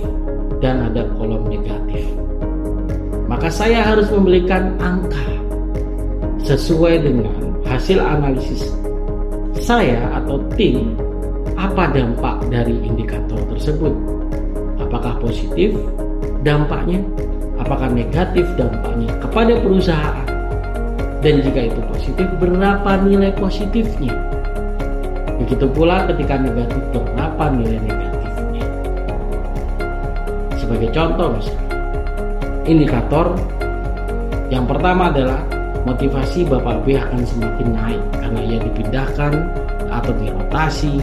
dan 0.63 0.87
ada 0.87 1.05
kolom 1.19 1.51
negatif. 1.51 2.07
Maka 3.27 3.51
saya 3.51 3.83
harus 3.83 4.07
memberikan 4.11 4.75
angka 4.79 5.27
sesuai 6.47 7.03
dengan 7.03 7.55
hasil 7.67 7.99
analisis 7.99 8.71
saya 9.59 10.03
atau 10.19 10.41
tim 10.57 10.97
apa 11.55 11.93
dampak 11.93 12.41
dari 12.49 12.75
indikator 12.81 13.39
tersebut. 13.53 13.93
Apakah 14.81 15.21
positif 15.21 15.77
dampaknya? 16.43 17.05
Apakah 17.61 17.93
negatif 17.93 18.49
dampaknya 18.57 19.13
kepada 19.21 19.53
perusahaan? 19.61 20.27
Dan 21.21 21.45
jika 21.45 21.69
itu 21.69 21.81
positif, 21.93 22.27
berapa 22.41 23.05
nilai 23.05 23.37
positifnya? 23.37 24.17
Begitu 25.41 25.67
pula 25.73 26.05
ketika 26.05 26.37
negatif, 26.37 26.81
berapa 26.93 27.45
nilai 27.57 27.81
negatifnya? 27.81 28.65
Sebagai 30.61 30.89
contoh 30.93 31.33
misalnya, 31.33 31.67
indikator 32.69 33.27
yang 34.53 34.69
pertama 34.69 35.09
adalah 35.09 35.41
motivasi 35.89 36.45
Bapak 36.45 36.85
B 36.85 36.99
akan 36.99 37.25
semakin 37.25 37.69
naik 37.73 38.03
karena 38.21 38.41
ia 38.45 38.59
dipindahkan 38.61 39.33
atau 39.89 40.13
dirotasi 40.21 41.01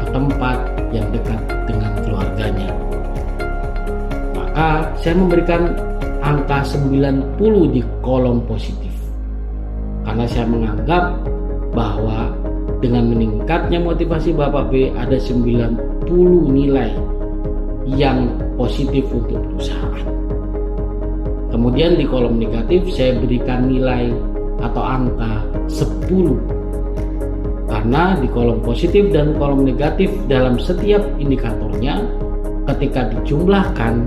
ke 0.00 0.06
tempat 0.10 0.56
yang 0.90 1.06
dekat 1.12 1.40
dengan 1.68 1.92
keluarganya. 2.00 2.70
Maka 4.32 4.88
saya 5.04 5.14
memberikan 5.20 5.76
angka 6.24 6.64
90 6.64 7.74
di 7.76 7.82
kolom 8.00 8.40
positif. 8.48 8.94
Karena 10.06 10.24
saya 10.30 10.46
menganggap 10.46 11.04
bahwa 11.74 12.30
dengan 12.80 13.08
meningkatnya 13.08 13.80
motivasi 13.80 14.36
Bapak 14.36 14.68
B 14.68 14.92
ada 14.92 15.16
90 15.16 16.06
nilai 16.52 16.92
yang 17.88 18.28
positif 18.58 19.06
untuk 19.14 19.38
perusahaan. 19.52 20.06
Kemudian 21.54 21.96
di 21.96 22.04
kolom 22.04 22.36
negatif 22.36 22.84
saya 22.92 23.16
berikan 23.16 23.70
nilai 23.70 24.12
atau 24.60 24.82
angka 24.82 25.40
10. 25.70 26.36
Karena 27.66 28.18
di 28.18 28.28
kolom 28.28 28.60
positif 28.60 29.08
dan 29.14 29.32
kolom 29.40 29.64
negatif 29.64 30.10
dalam 30.28 30.60
setiap 30.60 31.00
indikatornya 31.16 32.02
ketika 32.74 33.08
dijumlahkan 33.14 34.04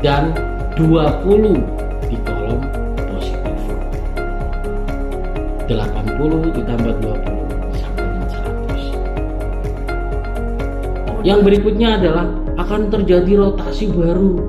dan 0.00 0.32
20 0.74 1.60
di 2.08 2.16
kolom 2.26 2.60
positif. 3.06 3.58
80 5.68 6.56
ditambah 6.58 6.94
Yang 11.20 11.40
berikutnya 11.52 12.00
adalah 12.00 12.26
akan 12.56 12.88
terjadi 12.88 13.44
rotasi 13.44 13.92
baru 13.92 14.40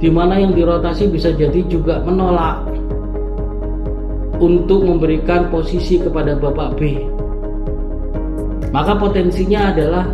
di 0.00 0.08
mana 0.08 0.40
yang 0.40 0.56
dirotasi 0.56 1.12
bisa 1.12 1.30
jadi 1.36 1.62
juga 1.68 2.00
menolak 2.02 2.64
untuk 4.42 4.82
memberikan 4.82 5.52
posisi 5.52 6.00
kepada 6.02 6.34
Bapak 6.34 6.80
B. 6.80 7.06
Maka 8.72 8.96
potensinya 8.96 9.70
adalah 9.70 10.08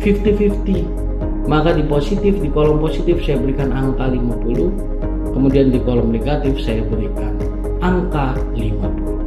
50-50. 0.00 1.50
Maka 1.50 1.74
di 1.74 1.84
positif, 1.84 2.38
di 2.38 2.48
kolom 2.52 2.78
positif 2.78 3.18
saya 3.24 3.42
berikan 3.42 3.74
angka 3.74 4.06
50, 4.06 5.34
kemudian 5.34 5.74
di 5.74 5.80
kolom 5.82 6.14
negatif 6.14 6.56
saya 6.62 6.80
berikan 6.86 7.34
angka 7.82 8.38
50. 8.54 9.17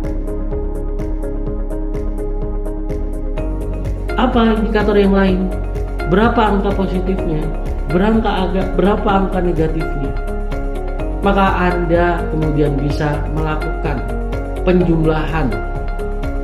Apa 4.21 4.53
indikator 4.53 4.93
yang 4.93 5.17
lain? 5.17 5.49
Berapa 6.13 6.53
angka 6.53 6.69
positifnya? 6.77 7.41
Berangka 7.89 8.45
agak 8.45 8.77
berapa 8.77 9.09
angka 9.09 9.41
negatifnya? 9.41 10.13
Maka 11.25 11.45
Anda 11.57 12.21
kemudian 12.29 12.77
bisa 12.77 13.17
melakukan 13.33 13.97
penjumlahan 14.61 15.49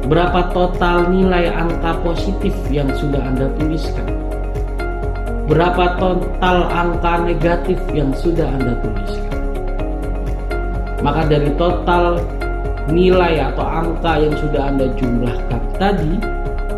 berapa 0.08 0.56
total 0.56 1.12
nilai 1.12 1.52
angka 1.52 2.00
positif 2.02 2.56
yang 2.72 2.88
sudah 2.96 3.20
Anda 3.20 3.52
tuliskan 3.60 4.08
berapa 5.52 6.00
total 6.00 6.58
angka 6.72 7.28
negatif 7.28 7.80
yang 7.92 8.16
sudah 8.16 8.48
Anda 8.48 8.74
tuliskan 8.80 9.36
maka 11.04 11.28
dari 11.28 11.52
total 11.60 12.24
nilai 12.88 13.52
atau 13.52 13.68
angka 13.68 14.14
yang 14.16 14.36
sudah 14.40 14.62
Anda 14.72 14.88
jumlahkan 14.96 15.62
tadi 15.76 16.37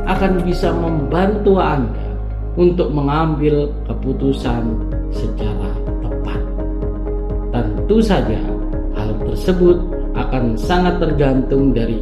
akan 0.10 0.42
bisa 0.42 0.74
membantu 0.74 1.62
Anda 1.62 2.10
untuk 2.58 2.90
mengambil 2.90 3.70
keputusan 3.86 4.66
secara 5.14 5.70
tepat. 6.02 6.42
Tentu 7.54 7.98
saja 8.02 8.42
hal 8.98 9.14
tersebut 9.22 9.78
akan 10.18 10.58
sangat 10.58 10.98
tergantung 10.98 11.72
dari 11.72 12.02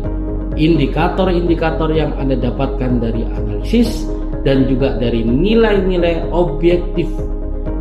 indikator-indikator 0.56 1.92
yang 1.92 2.16
Anda 2.16 2.40
dapatkan 2.40 3.04
dari 3.04 3.28
analisis 3.28 4.08
dan 4.48 4.66
juga 4.72 4.96
dari 4.96 5.28
nilai-nilai 5.28 6.32
objektif 6.32 7.12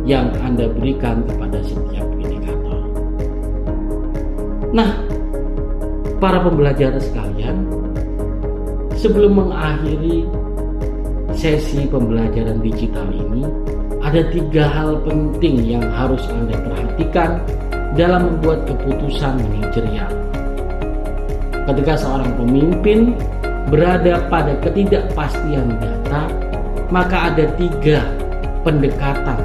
yang 0.03 0.29
Anda 0.43 0.67
berikan 0.75 1.23
kepada 1.23 1.63
setiap 1.63 2.07
indikator. 2.19 2.79
Nah, 4.75 4.91
para 6.19 6.43
pembelajar 6.43 6.93
sekalian, 6.99 7.86
sebelum 9.07 9.39
mengakhiri 9.39 10.27
sesi 11.31 11.87
pembelajaran 11.87 12.59
digital 12.59 13.07
ini, 13.07 13.47
ada 14.03 14.19
tiga 14.35 14.67
hal 14.67 14.99
penting 15.07 15.63
yang 15.63 15.85
harus 15.95 16.19
Anda 16.27 16.59
perhatikan 16.59 17.39
dalam 17.95 18.27
membuat 18.27 18.67
keputusan 18.67 19.39
manajerial. 19.47 20.11
Ketika 21.71 21.95
seorang 21.95 22.35
pemimpin 22.35 23.15
berada 23.71 24.27
pada 24.27 24.59
ketidakpastian 24.59 25.79
data, 25.79 26.27
maka 26.91 27.31
ada 27.31 27.47
tiga 27.55 28.03
pendekatan 28.67 29.39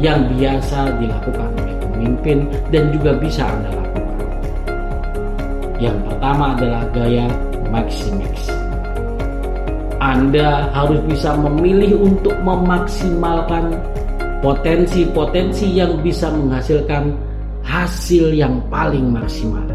yang 0.00 0.32
biasa 0.32 0.96
dilakukan 0.96 1.48
oleh 1.60 1.76
pemimpin 1.92 2.38
dan 2.72 2.88
juga 2.96 3.12
bisa 3.20 3.44
Anda 3.52 3.68
lakukan. 3.68 4.16
Yang 5.76 5.98
pertama 6.08 6.56
adalah 6.56 6.82
gaya 6.96 7.28
maximix. 7.68 8.48
Anda 9.98 10.70
harus 10.70 11.02
bisa 11.10 11.34
memilih 11.34 11.98
untuk 11.98 12.34
memaksimalkan 12.46 13.74
potensi-potensi 14.38 15.66
yang 15.74 15.98
bisa 16.06 16.30
menghasilkan 16.30 17.10
hasil 17.66 18.30
yang 18.30 18.62
paling 18.70 19.10
maksimal. 19.10 19.66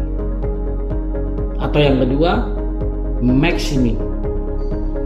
Atau 1.60 1.80
yang 1.80 2.00
kedua, 2.08 2.40
maximum. 3.20 4.00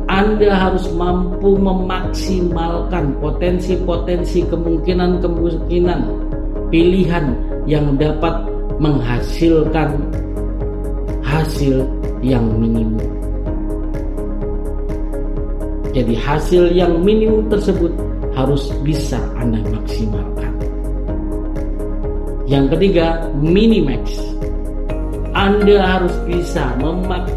Anda 0.08 0.56
harus 0.56 0.88
mampu 0.96 1.58
memaksimalkan 1.60 3.18
potensi-potensi 3.20 4.40
kemungkinan-kemungkinan 4.48 6.00
pilihan 6.72 7.26
yang 7.68 7.92
dapat 8.00 8.40
menghasilkan 8.80 10.00
hasil 11.20 11.84
yang 12.24 12.46
minimum. 12.56 13.17
Jadi 15.96 16.14
hasil 16.20 16.76
yang 16.76 17.00
minimum 17.00 17.48
tersebut 17.48 17.92
harus 18.36 18.68
bisa 18.84 19.16
Anda 19.40 19.64
maksimalkan. 19.72 20.52
Yang 22.48 22.64
ketiga, 22.76 23.28
minimax. 23.36 24.16
Anda 25.32 25.78
harus 25.80 26.14
bisa 26.24 26.74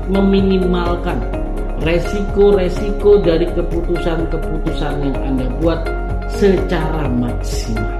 meminimalkan 0.10 1.20
resiko-resiko 1.84 3.20
dari 3.22 3.46
keputusan-keputusan 3.52 4.94
yang 5.04 5.18
Anda 5.22 5.48
buat 5.60 5.82
secara 6.32 7.10
maksimal. 7.12 8.00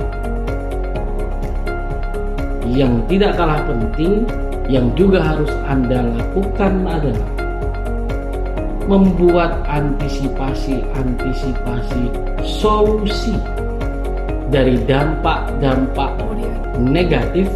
Yang 2.72 2.94
tidak 3.12 3.36
kalah 3.36 3.62
penting, 3.68 4.24
yang 4.72 4.88
juga 4.96 5.20
harus 5.20 5.52
Anda 5.68 6.08
lakukan 6.16 6.88
adalah 6.88 7.41
membuat 8.92 9.64
antisipasi-antisipasi 9.72 12.12
solusi 12.44 13.32
dari 14.52 14.76
dampak-dampak 14.84 16.12
negatif 16.76 17.48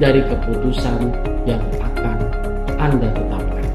dari 0.00 0.24
keputusan 0.24 1.12
yang 1.44 1.60
akan 1.84 2.16
Anda 2.80 3.12
tetapkan. 3.12 3.68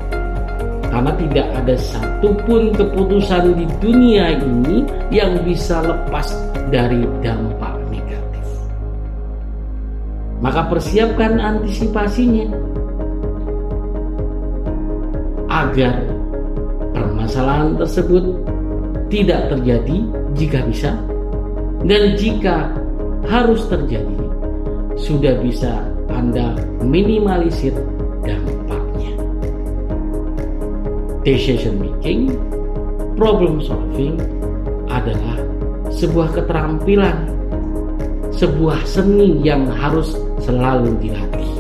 Karena 0.89 1.13
tidak 1.21 1.53
ada 1.53 1.77
satupun 1.77 2.73
keputusan 2.73 3.61
di 3.61 3.69
dunia 3.77 4.41
ini 4.41 4.81
yang 5.13 5.37
bisa 5.45 5.85
lepas 5.85 6.33
dari 6.73 7.05
dampak 7.21 7.77
negatif. 7.93 8.45
Maka 10.41 10.65
persiapkan 10.65 11.37
antisipasinya 11.37 12.49
agar 15.51 16.10
permasalahan 17.31 17.79
tersebut 17.79 18.25
tidak 19.07 19.47
terjadi 19.55 19.97
jika 20.35 20.59
bisa 20.67 20.91
dan 21.87 22.19
jika 22.19 22.67
harus 23.23 23.63
terjadi 23.71 24.19
sudah 24.99 25.39
bisa 25.39 25.79
Anda 26.11 26.59
minimalisir 26.83 27.71
dampaknya. 28.27 29.15
Decision 31.23 31.79
making, 31.79 32.35
problem 33.15 33.63
solving 33.63 34.19
adalah 34.91 35.39
sebuah 35.87 36.35
keterampilan, 36.35 37.15
sebuah 38.35 38.83
seni 38.83 39.39
yang 39.39 39.71
harus 39.71 40.19
selalu 40.43 40.99
dilatih. 40.99 41.51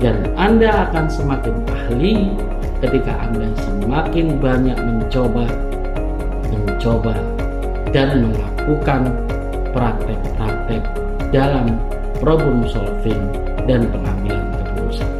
Dan 0.00 0.24
Anda 0.40 0.88
akan 0.88 1.04
semakin 1.12 1.56
ahli 1.68 2.32
ketika 2.82 3.14
Anda 3.22 3.46
semakin 3.62 4.42
banyak 4.42 4.74
mencoba, 4.74 5.46
mencoba, 6.50 7.14
dan 7.94 8.26
melakukan 8.26 9.14
praktek-praktek 9.70 10.82
dalam 11.30 11.78
problem 12.18 12.66
solving 12.66 13.22
dan 13.70 13.86
pengambilan 13.94 14.50
keputusan. 14.58 15.10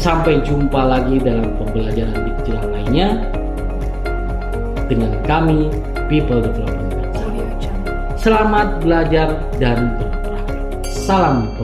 Sampai 0.00 0.40
jumpa 0.40 0.80
lagi 0.80 1.20
dalam 1.20 1.52
pembelajaran 1.60 2.16
digital 2.32 2.64
lainnya 2.72 3.08
dengan 4.88 5.12
kami 5.28 5.68
People 6.08 6.40
Development 6.40 6.86
Selamat 8.26 8.82
belajar 8.82 9.38
dan 9.62 9.94
berpraktek. 10.02 10.82
Salam. 11.06 11.55